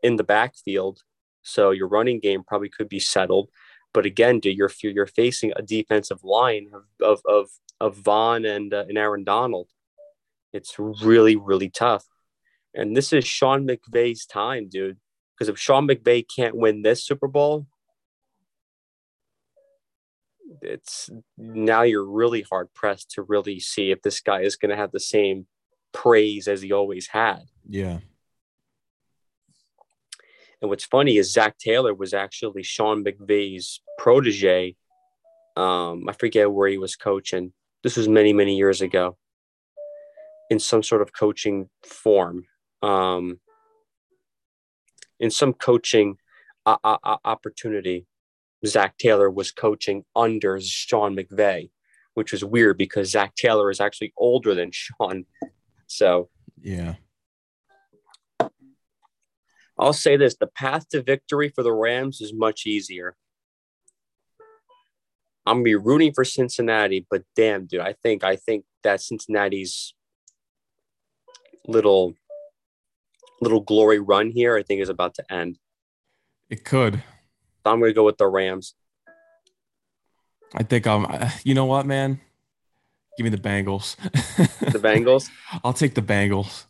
in 0.03 0.15
the 0.15 0.23
backfield, 0.23 1.01
so 1.41 1.71
your 1.71 1.87
running 1.87 2.19
game 2.19 2.43
probably 2.43 2.69
could 2.69 2.89
be 2.89 2.99
settled. 2.99 3.49
But 3.93 4.05
again, 4.05 4.39
dude, 4.39 4.57
you're 4.57 4.71
you're 4.81 5.07
facing 5.07 5.53
a 5.55 5.61
defensive 5.61 6.23
line 6.23 6.69
of 6.73 6.83
of 7.01 7.21
of, 7.27 7.49
of 7.79 7.95
Von 7.97 8.45
and 8.45 8.73
uh, 8.73 8.85
and 8.87 8.97
Aaron 8.97 9.23
Donald. 9.23 9.69
It's 10.53 10.77
really 10.77 11.35
really 11.35 11.69
tough, 11.69 12.05
and 12.73 12.95
this 12.95 13.11
is 13.13 13.25
Sean 13.25 13.67
McVay's 13.67 14.25
time, 14.25 14.69
dude. 14.69 14.97
Because 15.33 15.49
if 15.49 15.59
Sean 15.59 15.87
McVay 15.87 16.25
can't 16.35 16.55
win 16.55 16.81
this 16.81 17.05
Super 17.05 17.27
Bowl, 17.27 17.67
it's 20.61 21.09
now 21.37 21.81
you're 21.81 22.09
really 22.09 22.41
hard 22.41 22.73
pressed 22.73 23.11
to 23.11 23.21
really 23.21 23.59
see 23.59 23.91
if 23.91 24.01
this 24.01 24.21
guy 24.21 24.41
is 24.41 24.55
going 24.55 24.69
to 24.69 24.77
have 24.77 24.91
the 24.91 24.99
same 24.99 25.47
praise 25.93 26.47
as 26.47 26.61
he 26.61 26.71
always 26.71 27.07
had. 27.07 27.43
yeah. 27.67 27.99
And 30.61 30.69
what's 30.69 30.85
funny 30.85 31.17
is 31.17 31.31
Zac 31.31 31.57
Taylor 31.57 31.93
was 31.93 32.13
actually 32.13 32.63
Sean 32.63 33.03
McVay's 33.03 33.81
protege. 33.97 34.75
Um, 35.55 36.09
I 36.09 36.13
forget 36.13 36.51
where 36.51 36.67
he 36.67 36.77
was 36.77 36.95
coaching. 36.95 37.53
This 37.83 37.95
was 37.95 38.07
many, 38.07 38.33
many 38.33 38.57
years 38.57 38.81
ago 38.81 39.17
in 40.49 40.59
some 40.59 40.81
sort 40.81 41.01
of 41.01 41.13
coaching 41.13 41.69
form, 41.83 42.45
um, 42.81 43.39
in 45.19 45.29
some 45.29 45.53
coaching 45.53 46.17
uh, 46.65 46.77
uh, 46.83 47.17
opportunity. 47.23 48.07
Zac 48.65 48.97
Taylor 48.97 49.29
was 49.29 49.51
coaching 49.51 50.03
under 50.15 50.59
Sean 50.61 51.15
McVay, 51.15 51.69
which 52.15 52.31
was 52.31 52.43
weird 52.43 52.77
because 52.77 53.11
Zac 53.11 53.35
Taylor 53.35 53.69
is 53.69 53.79
actually 53.79 54.13
older 54.17 54.55
than 54.55 54.71
Sean. 54.73 55.25
So 55.87 56.29
Yeah. 56.61 56.95
I'll 59.79 59.93
say 59.93 60.17
this 60.17 60.35
the 60.35 60.47
path 60.47 60.89
to 60.89 61.03
victory 61.03 61.49
for 61.49 61.63
the 61.63 61.73
Rams 61.73 62.19
is 62.19 62.33
much 62.33 62.65
easier. 62.65 63.15
I'm 65.45 65.57
gonna 65.57 65.63
be 65.63 65.75
rooting 65.75 66.13
for 66.13 66.25
Cincinnati, 66.25 67.05
but 67.09 67.23
damn, 67.35 67.67
dude, 67.67 67.81
I 67.81 67.93
think 67.93 68.23
I 68.23 68.35
think 68.35 68.65
that 68.83 69.01
Cincinnati's 69.01 69.93
little 71.67 72.15
little 73.39 73.61
glory 73.61 73.99
run 73.99 74.31
here, 74.31 74.57
I 74.57 74.63
think, 74.63 74.81
is 74.81 74.89
about 74.89 75.13
to 75.15 75.33
end. 75.33 75.59
It 76.49 76.65
could. 76.65 77.03
So 77.67 77.73
I'm 77.73 77.81
gonna 77.81 77.91
go 77.91 78.05
with 78.05 78.17
the 78.17 78.27
Rams. 78.27 78.75
I 80.55 80.63
think 80.63 80.87
I'm. 80.87 81.05
You 81.43 81.53
know 81.53 81.65
what, 81.65 81.85
man? 81.85 82.21
Give 83.17 83.25
me 83.25 83.29
the 83.29 83.37
Bengals. 83.37 83.97
The 84.71 84.79
Bengals. 84.79 85.29
I'll 85.65 85.73
take 85.73 85.93
the 85.93 86.01
Bengals. 86.01 86.65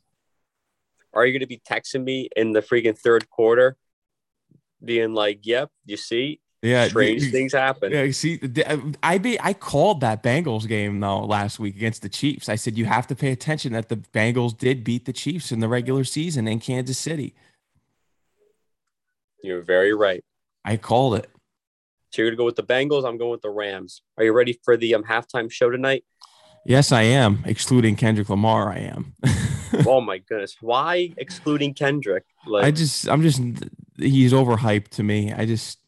Are 1.13 1.23
you 1.27 1.37
gonna 1.37 1.45
be 1.45 1.61
texting 1.69 2.03
me 2.03 2.29
in 2.35 2.51
the 2.53 2.61
freaking 2.61 2.97
third 2.97 3.29
quarter, 3.29 3.77
being 4.83 5.13
like, 5.13 5.41
"Yep, 5.45 5.69
you 5.85 5.97
see, 5.97 6.39
Yeah. 6.63 6.87
strange 6.87 7.25
you- 7.25 7.29
things 7.29 7.53
happen." 7.53 7.91
Yeah, 7.91 8.01
you 8.01 8.11
see, 8.13 8.39
I 9.03 9.19
be 9.19 9.39
I 9.39 9.53
called 9.53 10.01
that 10.01 10.23
Bengals 10.23 10.67
game 10.67 10.99
though 10.99 11.23
last 11.25 11.59
week 11.59 11.75
against 11.75 12.01
the 12.01 12.09
Chiefs. 12.09 12.49
I 12.49 12.55
said 12.55 12.75
you 12.75 12.85
have 12.85 13.05
to 13.07 13.15
pay 13.15 13.31
attention 13.31 13.73
that 13.73 13.89
the 13.89 13.97
Bengals 13.97 14.57
did 14.57 14.83
beat 14.83 15.05
the 15.05 15.13
Chiefs 15.13 15.51
in 15.51 15.59
the 15.59 15.67
regular 15.67 16.03
season 16.03 16.47
in 16.47 16.59
Kansas 16.59 16.97
City. 16.97 17.35
You're 19.43 19.61
very 19.61 19.93
right. 19.93 20.23
I 20.67 20.75
called 20.75 21.15
it. 21.15 21.29
So 22.11 22.21
you're 22.21 22.31
gonna 22.31 22.37
go 22.37 22.45
with 22.45 22.57
the 22.57 22.63
Bengals. 22.63 23.07
I'm 23.07 23.17
going 23.17 23.31
with 23.31 23.41
the 23.41 23.49
Rams. 23.49 24.01
Are 24.17 24.23
you 24.25 24.33
ready 24.33 24.59
for 24.63 24.75
the 24.75 24.95
um, 24.95 25.03
halftime 25.03 25.49
show 25.49 25.69
tonight? 25.69 26.03
Yes, 26.65 26.91
I 26.91 27.03
am. 27.03 27.41
Excluding 27.45 27.95
Kendrick 27.95 28.29
Lamar, 28.29 28.69
I 28.73 28.79
am. 28.79 29.13
oh 29.87 30.01
my 30.01 30.17
goodness, 30.17 30.57
why 30.59 31.13
excluding 31.15 31.73
Kendrick? 31.73 32.25
Like, 32.45 32.65
I 32.65 32.71
just, 32.71 33.07
I'm 33.07 33.21
just, 33.21 33.41
he's 33.95 34.33
overhyped 34.33 34.89
to 34.89 35.03
me. 35.03 35.31
I 35.31 35.45
just, 35.45 35.79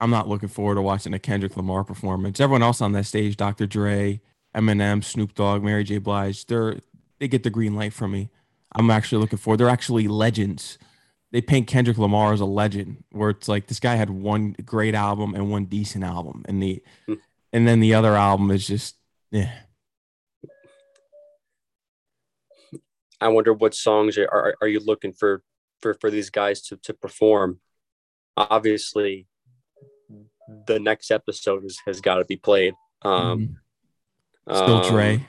I'm 0.00 0.10
not 0.10 0.26
looking 0.26 0.48
forward 0.48 0.76
to 0.76 0.82
watching 0.82 1.12
a 1.12 1.18
Kendrick 1.18 1.54
Lamar 1.58 1.84
performance. 1.84 2.40
Everyone 2.40 2.62
else 2.62 2.80
on 2.80 2.92
that 2.92 3.04
stage, 3.04 3.36
Dr. 3.36 3.66
Dre, 3.66 4.22
Eminem, 4.56 5.04
Snoop 5.04 5.34
Dogg, 5.34 5.62
Mary 5.62 5.84
J. 5.84 5.98
Blige, 5.98 6.46
they're 6.46 6.78
they 7.18 7.28
get 7.28 7.42
the 7.42 7.50
green 7.50 7.74
light 7.74 7.92
from 7.92 8.12
me. 8.12 8.30
I'm 8.72 8.90
actually 8.90 9.20
looking 9.20 9.38
forward. 9.38 9.58
They're 9.58 9.68
actually 9.68 10.08
legends. 10.08 10.78
They 11.30 11.40
paint 11.42 11.66
Kendrick 11.66 11.98
Lamar 11.98 12.32
as 12.32 12.40
a 12.40 12.46
legend, 12.46 13.04
where 13.10 13.30
it's 13.30 13.48
like 13.48 13.66
this 13.66 13.80
guy 13.80 13.96
had 13.96 14.08
one 14.10 14.52
great 14.64 14.94
album 14.94 15.34
and 15.34 15.50
one 15.50 15.66
decent 15.66 16.04
album, 16.04 16.42
and 16.48 16.62
the 16.62 16.82
Hmm. 17.06 17.14
and 17.52 17.68
then 17.68 17.80
the 17.80 17.94
other 17.94 18.14
album 18.16 18.50
is 18.50 18.66
just 18.66 18.96
yeah. 19.30 19.52
I 23.20 23.28
wonder 23.28 23.52
what 23.52 23.74
songs 23.74 24.16
are, 24.16 24.28
are, 24.30 24.54
are 24.62 24.68
you 24.68 24.80
looking 24.80 25.12
for, 25.12 25.42
for 25.80 25.94
for 25.94 26.10
these 26.10 26.30
guys 26.30 26.62
to, 26.68 26.76
to 26.78 26.94
perform? 26.94 27.60
Obviously, 28.36 29.26
the 30.66 30.78
next 30.78 31.10
episode 31.10 31.64
is, 31.64 31.78
has 31.84 32.00
got 32.00 32.16
to 32.16 32.24
be 32.24 32.36
played. 32.36 32.74
Um, 33.02 33.58
Mhm. 34.48 34.54
still 34.56 34.76
um, 34.84 34.90
Dre, 34.90 35.26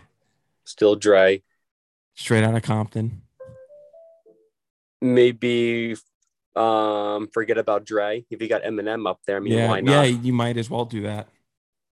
still 0.66 0.96
Dre. 0.96 1.42
straight 2.16 2.44
out 2.44 2.56
of 2.56 2.62
Compton. 2.64 3.22
Maybe 5.02 5.96
um, 6.56 7.30
forget 7.34 7.58
about 7.58 7.86
Dre. 7.86 8.26
If 8.30 8.42
you 8.42 8.48
got 8.48 8.64
Eminem 8.64 9.10
up 9.10 9.20
there, 9.26 9.38
I 9.38 9.40
mean, 9.40 9.54
yeah, 9.54 9.68
why 9.68 9.80
yeah, 9.80 10.04
you 10.04 10.34
might 10.34 10.58
as 10.58 10.70
well 10.70 10.86
do 10.86 11.04
that. 11.04 11.28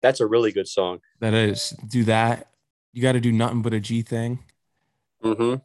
That's 0.02 0.20
a 0.20 0.26
really 0.26 0.52
good 0.52 0.68
song. 0.68 1.00
That 1.20 1.34
is, 1.34 1.70
do 1.88 2.04
that. 2.04 2.48
You 2.92 3.02
got 3.02 3.12
to 3.12 3.20
do 3.20 3.32
nothing 3.32 3.62
but 3.62 3.72
a 3.74 3.80
G 3.80 4.02
thing. 4.02 4.40
hmm 5.22 5.56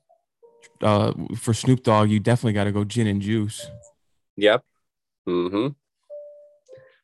Uh, 0.82 1.14
for 1.38 1.54
Snoop 1.54 1.84
Dogg, 1.84 2.10
you 2.10 2.20
definitely 2.20 2.54
got 2.54 2.64
to 2.66 2.72
go 2.72 2.84
gin 2.84 3.08
and 3.08 3.22
juice. 3.22 3.68
Yep. 4.38 4.64
hmm 5.26 5.68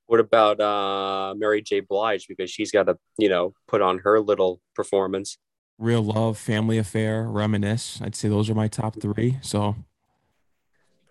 What 0.07 0.19
about 0.19 0.59
uh, 0.59 1.35
Mary 1.37 1.61
J. 1.61 1.81
Blige? 1.81 2.27
Because 2.27 2.49
she's 2.49 2.71
got 2.71 2.83
to, 2.83 2.97
you 3.17 3.29
know, 3.29 3.53
put 3.67 3.81
on 3.81 3.99
her 3.99 4.19
little 4.19 4.61
performance. 4.75 5.37
Real 5.77 6.01
love, 6.01 6.37
family 6.37 6.77
affair, 6.77 7.23
reminisce. 7.23 8.01
I'd 8.01 8.15
say 8.15 8.27
those 8.27 8.49
are 8.49 8.55
my 8.55 8.67
top 8.67 8.99
three. 8.99 9.37
So 9.41 9.75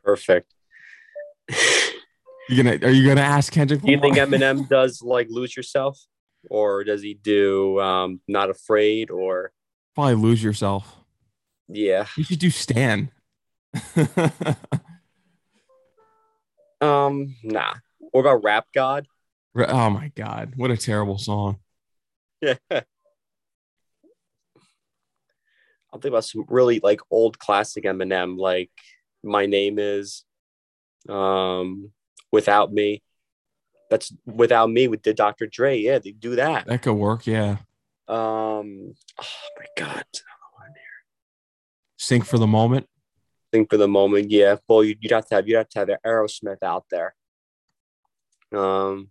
Perfect. 0.08 0.54
you 2.48 2.62
gonna 2.62 2.78
are 2.82 2.90
you 2.90 3.06
gonna 3.06 3.20
ask 3.20 3.52
Kendrick? 3.52 3.82
Do 3.82 3.92
you 3.92 4.00
think 4.00 4.16
Eminem 4.16 4.66
does 4.70 5.02
like 5.02 5.26
lose 5.28 5.54
yourself, 5.54 6.00
or 6.48 6.82
does 6.82 7.02
he 7.02 7.12
do 7.12 7.78
um, 7.78 8.22
not 8.26 8.48
afraid? 8.48 9.10
Or 9.10 9.52
Probably 9.94 10.14
lose 10.14 10.42
yourself. 10.42 10.96
yeah, 11.68 12.06
You 12.16 12.24
should 12.24 12.38
do 12.38 12.48
Stan. 12.48 13.10
um, 16.80 17.36
nah. 17.44 17.74
What 17.98 18.20
about 18.22 18.42
Rap 18.42 18.64
God? 18.74 19.06
oh 19.58 19.90
my 19.90 20.10
god, 20.16 20.54
what 20.56 20.70
a 20.70 20.78
terrible 20.78 21.18
song. 21.18 21.58
Yeah. 22.40 22.54
I'll 25.92 26.00
think 26.00 26.12
about 26.12 26.24
some 26.24 26.46
really 26.48 26.80
like 26.82 27.00
old 27.10 27.38
classic 27.38 27.84
Eminem, 27.84 28.38
like 28.38 28.70
"My 29.28 29.46
Name 29.46 29.78
Is," 29.78 30.24
um, 31.08 31.92
"Without 32.32 32.72
Me." 32.72 33.02
That's 33.90 34.12
"Without 34.26 34.70
Me" 34.70 34.88
with 34.88 35.02
the 35.02 35.14
Dr. 35.14 35.46
Dre. 35.46 35.78
Yeah, 35.78 35.98
they 35.98 36.12
do 36.12 36.36
that. 36.36 36.66
That 36.66 36.82
could 36.82 36.94
work. 36.94 37.26
Yeah. 37.26 37.58
Um, 38.08 38.94
oh 39.20 39.48
my 39.58 39.66
god, 39.76 40.04
Sing 41.98 42.22
for 42.22 42.38
the 42.38 42.46
moment. 42.46 42.86
think 43.52 43.70
for 43.70 43.76
the 43.76 43.88
moment, 43.88 44.30
yeah. 44.30 44.56
Well, 44.68 44.84
you'd, 44.84 44.98
you'd 45.00 45.12
have 45.12 45.26
to 45.28 45.34
have 45.34 45.48
you'd 45.48 45.56
have 45.56 45.68
to 45.70 45.78
have 45.80 45.90
Aerosmith 46.06 46.62
out 46.62 46.84
there. 46.90 47.14
Um, 48.54 49.10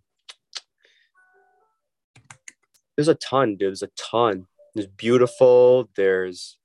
there's 2.96 3.08
a 3.08 3.14
ton, 3.14 3.50
dude. 3.56 3.68
There's 3.68 3.82
a 3.82 3.90
ton. 3.96 4.46
There's 4.74 4.88
beautiful. 4.88 5.88
There's 5.96 6.57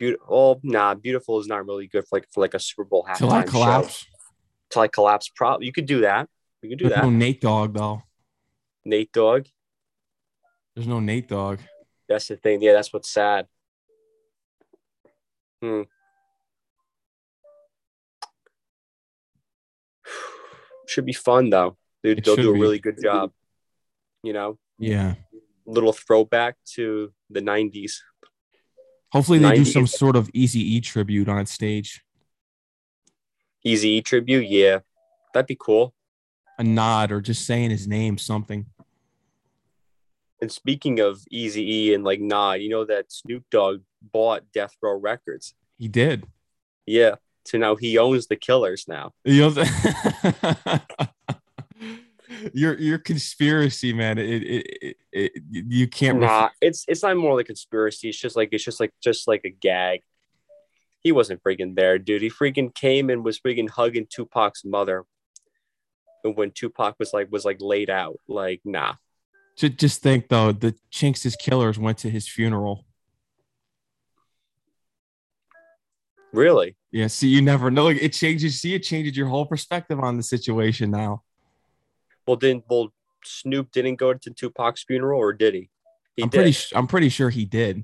Beautiful. 0.00 0.26
Oh, 0.28 0.60
nah, 0.64 0.94
beautiful 0.94 1.38
is 1.40 1.46
not 1.46 1.64
really 1.66 1.86
good 1.86 2.04
for 2.08 2.16
like 2.16 2.26
for 2.32 2.40
like 2.40 2.54
a 2.54 2.58
Super 2.58 2.84
Bowl 2.84 3.04
halftime 3.08 3.18
Till 3.18 3.30
I 3.32 3.42
collapse. 3.42 3.98
show. 3.98 4.06
Till 4.70 4.82
I 4.82 4.88
collapse. 4.88 5.28
Probably 5.28 5.66
you 5.66 5.72
could 5.72 5.86
do 5.86 6.00
that. 6.00 6.28
You 6.62 6.70
could 6.70 6.78
do 6.78 6.88
There's 6.88 6.96
that. 7.00 7.04
no 7.04 7.10
Nate 7.10 7.40
Dogg 7.42 7.74
though. 7.74 8.02
Nate 8.84 9.12
Dogg. 9.12 9.46
There's 10.74 10.86
no 10.88 11.00
Nate 11.00 11.28
Dogg. 11.28 11.60
That's 12.08 12.26
the 12.28 12.36
thing. 12.36 12.62
Yeah, 12.62 12.72
that's 12.72 12.92
what's 12.92 13.10
sad. 13.10 13.46
Hmm. 15.62 15.82
Should 20.86 21.06
be 21.06 21.12
fun 21.12 21.50
though. 21.50 21.76
Dude, 22.02 22.18
It 22.18 22.24
they'll 22.24 22.36
do 22.36 22.50
a 22.50 22.54
be. 22.54 22.60
really 22.60 22.78
good 22.78 22.96
job. 23.02 23.32
You 24.22 24.32
know, 24.32 24.58
Yeah. 24.78 25.14
little 25.66 25.92
throwback 25.92 26.56
to 26.74 27.12
the 27.28 27.40
'90s. 27.40 28.00
Hopefully 29.12 29.38
they 29.38 29.56
do 29.56 29.64
some 29.64 29.86
sort 29.86 30.16
of 30.16 30.30
Easy 30.32 30.76
E 30.76 30.80
tribute 30.80 31.28
on 31.28 31.44
stage. 31.46 32.04
Easy 33.64 33.90
E 33.90 34.02
tribute. 34.02 34.48
Yeah, 34.48 34.80
that'd 35.34 35.46
be 35.46 35.56
cool. 35.58 35.94
A 36.58 36.64
nod 36.64 37.10
or 37.10 37.20
just 37.20 37.46
saying 37.46 37.70
his 37.70 37.88
name, 37.88 38.18
something. 38.18 38.66
And 40.40 40.50
speaking 40.50 41.00
of 41.00 41.22
Easy 41.30 41.88
E 41.88 41.94
and 41.94 42.04
like 42.04 42.20
Nah, 42.20 42.52
you 42.52 42.68
know 42.68 42.84
that 42.84 43.12
Snoop 43.12 43.44
Dogg 43.50 43.80
bought 44.00 44.44
Death 44.52 44.74
Row 44.80 44.98
Records. 44.98 45.54
He 45.78 45.88
did. 45.88 46.26
Yeah. 46.86 47.16
So 47.44 47.58
now 47.58 47.76
he 47.76 47.98
owns 47.98 48.26
the 48.26 48.36
Killers 48.36 48.86
now. 48.86 49.12
You 49.24 49.50
know, 49.50 49.64
your 52.52 52.78
your 52.78 52.98
conspiracy, 52.98 53.92
man. 53.92 54.18
It, 54.18 54.42
it, 54.42 54.66
it, 54.82 54.96
it 55.12 55.42
you 55.50 55.88
can't. 55.88 56.20
Nah, 56.20 56.44
ref- 56.44 56.52
it's 56.60 56.84
it's 56.88 57.02
not 57.02 57.16
more 57.16 57.36
like 57.36 57.46
conspiracy. 57.46 58.08
It's 58.08 58.18
just 58.18 58.36
like 58.36 58.50
it's 58.52 58.64
just 58.64 58.80
like 58.80 58.92
just 59.02 59.28
like 59.28 59.42
a 59.44 59.50
gag. 59.50 60.02
He 61.00 61.12
wasn't 61.12 61.42
freaking 61.42 61.76
there, 61.76 61.98
dude. 61.98 62.22
He 62.22 62.30
freaking 62.30 62.74
came 62.74 63.10
and 63.10 63.24
was 63.24 63.40
freaking 63.40 63.70
hugging 63.70 64.06
Tupac's 64.08 64.64
mother. 64.64 65.04
And 66.22 66.36
when 66.36 66.50
Tupac 66.50 66.96
was 66.98 67.12
like 67.12 67.32
was 67.32 67.44
like 67.44 67.58
laid 67.60 67.90
out, 67.90 68.18
like 68.28 68.60
nah. 68.64 68.94
Ju- 69.56 69.70
just 69.70 70.02
think 70.02 70.28
though, 70.28 70.52
the 70.52 70.74
Chinks' 70.90 71.36
killers 71.36 71.78
went 71.78 71.98
to 71.98 72.10
his 72.10 72.28
funeral. 72.28 72.84
Really? 76.32 76.76
Yeah, 76.92 77.08
see, 77.08 77.28
you 77.28 77.42
never 77.42 77.70
know. 77.70 77.84
Like, 77.84 78.02
it 78.02 78.12
changes. 78.12 78.60
See, 78.60 78.74
it 78.74 78.82
changes 78.82 79.16
your 79.16 79.26
whole 79.28 79.46
perspective 79.46 79.98
on 80.00 80.16
the 80.16 80.22
situation 80.22 80.90
now. 80.90 81.22
Well, 82.30 82.36
didn't 82.36 82.62
well 82.70 82.92
Snoop 83.24 83.72
didn't 83.72 83.96
go 83.96 84.14
to 84.14 84.30
Tupac's 84.30 84.84
funeral, 84.84 85.18
or 85.18 85.32
did 85.32 85.52
he? 85.52 85.68
He 86.14 86.22
I'm 86.22 86.28
did. 86.28 86.42
pretty. 86.42 86.58
I'm 86.76 86.86
pretty 86.86 87.08
sure 87.08 87.28
he 87.28 87.44
did. 87.44 87.82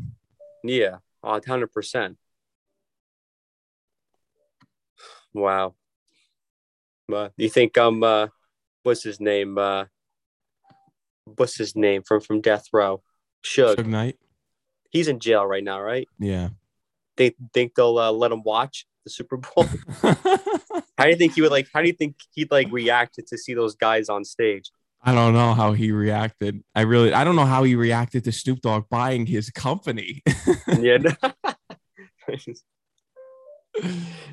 Yeah, 0.63 0.99
hundred 1.25 1.73
percent. 1.73 2.17
Wow. 5.35 5.75
Uh, 7.13 7.31
you 7.37 7.49
think 7.49 7.77
um 7.77 8.05
uh, 8.05 8.29
what's 8.85 9.03
his 9.03 9.19
name? 9.19 9.59
Uh, 9.59 9.87
what's 11.25 11.57
his 11.57 11.75
name 11.75 12.05
from 12.07 12.21
from 12.21 12.41
Death 12.41 12.67
Row? 12.73 13.03
Suge. 13.45 13.75
Suge 13.75 13.87
Knight. 13.87 14.17
He's 14.91 15.09
in 15.09 15.19
jail 15.19 15.45
right 15.45 15.65
now, 15.65 15.81
right? 15.81 16.07
Yeah. 16.21 16.51
They 17.17 17.35
think 17.53 17.75
they'll 17.75 17.99
uh, 17.99 18.13
let 18.13 18.31
him 18.31 18.45
watch 18.45 18.87
the 19.03 19.11
Super 19.11 19.39
Bowl? 19.39 19.67
how 20.97 21.05
do 21.05 21.11
you 21.11 21.17
think 21.17 21.35
he 21.35 21.43
would 21.43 21.51
like? 21.51 21.69
How 21.73 21.83
do 21.83 21.87
you 21.89 21.93
think 21.93 22.17
he'd 22.35 22.51
like 22.51 22.71
reacted 22.71 23.27
to 23.29 23.39
see 23.39 23.55
those 23.55 23.75
guys 23.75 24.09
on 24.09 24.25
stage? 24.25 24.71
I 25.03 25.15
don't 25.15 25.35
know 25.35 25.55
how 25.55 25.73
he 25.73 25.93
reacted. 25.93 26.63
I 26.75 26.83
really. 26.83 27.13
I 27.13 27.25
don't 27.25 27.37
know 27.37 27.45
how 27.45 27.65
he 27.65 27.75
reacted 27.75 28.25
to 28.25 28.33
Snoop 28.33 28.61
Dogg 28.61 28.89
buying 28.89 29.27
his 29.27 29.51
company. 29.51 30.23
yeah. 30.81 30.99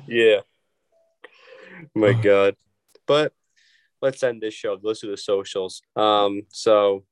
yeah. 0.08 0.40
My. 1.94 2.12
God. 2.12 2.56
But 3.06 3.32
let's 4.00 4.22
end 4.22 4.40
this 4.40 4.54
show. 4.54 4.78
Let's 4.82 5.00
do 5.00 5.10
the 5.10 5.18
socials. 5.18 5.82
Um, 5.94 6.42
so 6.48 7.04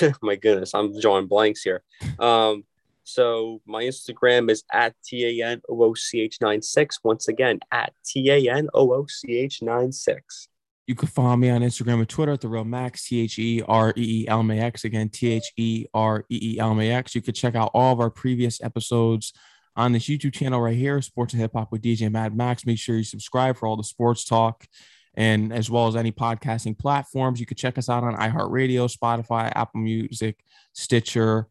my 0.22 0.36
goodness, 0.36 0.74
I'm 0.74 0.98
drawing 1.00 1.26
blanks 1.26 1.62
here. 1.62 1.82
Um, 2.18 2.64
so 3.04 3.60
my 3.66 3.82
Instagram 3.84 4.50
is 4.50 4.64
at 4.72 4.94
T 5.04 5.40
A 5.40 5.46
N 5.46 5.60
O 5.68 5.82
O 5.82 5.94
C 5.94 6.20
H 6.20 6.38
96. 6.40 6.98
Once 7.02 7.28
again, 7.28 7.60
at 7.72 7.92
T 8.04 8.30
A 8.30 8.52
N 8.52 8.68
O 8.74 8.92
O 8.92 9.06
C 9.06 9.36
H 9.36 9.62
96. 9.62 10.48
You 10.86 10.94
can 10.94 11.08
follow 11.08 11.36
me 11.36 11.50
on 11.50 11.60
Instagram 11.60 12.00
and 12.00 12.08
Twitter 12.08 12.32
at 12.32 12.40
the 12.40 12.48
real 12.48 12.64
Max 12.64 13.06
T 13.06 13.20
H 13.20 13.38
E 13.38 13.62
R 13.66 13.92
E 13.96 14.22
E 14.22 14.28
L 14.28 14.40
M 14.40 14.50
A 14.50 14.58
X 14.58 14.84
again 14.84 15.08
T 15.08 15.30
H 15.32 15.52
E 15.56 15.86
R 15.94 16.24
E 16.28 16.54
E 16.54 16.58
L 16.58 16.72
M 16.72 16.80
A 16.80 16.90
X. 16.90 17.14
You 17.14 17.22
could 17.22 17.34
check 17.34 17.54
out 17.54 17.70
all 17.74 17.92
of 17.92 18.00
our 18.00 18.10
previous 18.10 18.60
episodes 18.62 19.32
on 19.76 19.92
this 19.92 20.04
YouTube 20.04 20.32
channel 20.32 20.60
right 20.60 20.76
here, 20.76 21.00
Sports 21.00 21.32
and 21.32 21.40
Hip 21.40 21.52
Hop 21.54 21.70
with 21.72 21.82
DJ 21.82 22.10
Mad 22.10 22.36
Max. 22.36 22.66
Make 22.66 22.78
sure 22.78 22.96
you 22.96 23.04
subscribe 23.04 23.56
for 23.56 23.66
all 23.66 23.76
the 23.76 23.84
sports 23.84 24.24
talk, 24.24 24.66
and 25.14 25.52
as 25.52 25.70
well 25.70 25.86
as 25.86 25.96
any 25.96 26.12
podcasting 26.12 26.78
platforms. 26.78 27.40
You 27.40 27.46
could 27.46 27.58
check 27.58 27.78
us 27.78 27.88
out 27.88 28.04
on 28.04 28.16
iHeartRadio, 28.16 28.94
Spotify, 28.94 29.52
Apple 29.54 29.80
Music, 29.80 30.38
Stitcher, 30.72 31.46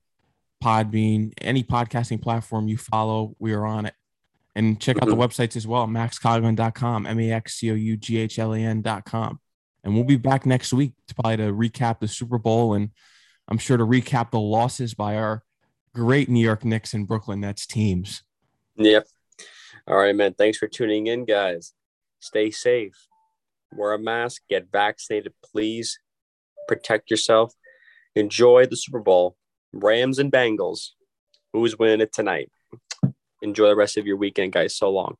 Podbean, 0.64 1.34
any 1.40 1.64
podcasting 1.64 2.22
platform 2.22 2.68
you 2.68 2.78
follow. 2.78 3.36
We 3.40 3.54
are 3.54 3.66
on 3.66 3.86
it. 3.86 3.94
And 4.56 4.80
check 4.80 4.98
out 4.98 5.08
the 5.08 5.16
mm-hmm. 5.16 5.22
websites 5.22 5.56
as 5.56 5.66
well, 5.66 5.88
maxcoughlan.com, 5.88 7.06
M 7.06 7.20
A 7.20 7.32
X 7.32 7.56
C 7.56 7.72
O 7.72 7.76
U 7.76 7.98
G 7.98 8.18
H 8.18 8.40
L 8.40 8.54
A 8.54 8.60
N.com. 8.60 9.40
And 9.84 9.96
we'll 9.96 10.04
be 10.04 10.18
back 10.18 10.46
next 10.46 10.74
week 10.74 10.94
to 11.08 11.16
probably 11.16 11.38
to 11.38 11.54
recap 11.54 12.00
the 12.00 12.08
Super 12.08 12.38
Bowl 12.38 12.74
and 12.74 12.90
I'm 13.48 13.58
sure 13.58 13.78
to 13.78 13.86
recap 13.86 14.32
the 14.32 14.40
losses 14.40 14.94
by 14.94 15.16
our 15.16 15.44
great 15.94 16.30
New 16.30 16.44
York 16.44 16.64
Knicks 16.64 16.94
and 16.94 17.08
Brooklyn 17.08 17.42
Nets 17.42 17.66
teams. 17.66 18.24
Yep. 18.78 19.08
All 19.88 19.98
right, 19.98 20.16
man. 20.16 20.36
Thanks 20.36 20.60
for 20.60 20.68
tuning 20.68 21.08
in, 21.08 21.26
guys. 21.26 21.74
Stay 22.20 22.52
safe. 22.52 23.08
Wear 23.76 23.94
a 23.94 24.00
mask. 24.00 24.44
Get 24.50 24.72
vaccinated, 24.72 25.34
please. 25.44 26.00
Protect 26.68 27.10
yourself. 27.10 27.54
Enjoy 28.16 28.68
the 28.68 28.78
Super 28.78 29.00
Bowl. 29.00 29.36
Rams 29.74 30.20
and 30.20 30.32
Bengals. 30.32 30.90
Who's 31.54 31.78
winning 31.78 32.02
it 32.02 32.14
tonight? 32.14 32.52
Enjoy 33.42 33.68
the 33.68 33.76
rest 33.76 33.98
of 33.98 34.06
your 34.06 34.18
weekend, 34.18 34.52
guys. 34.54 34.76
So 34.76 34.90
long. 34.90 35.18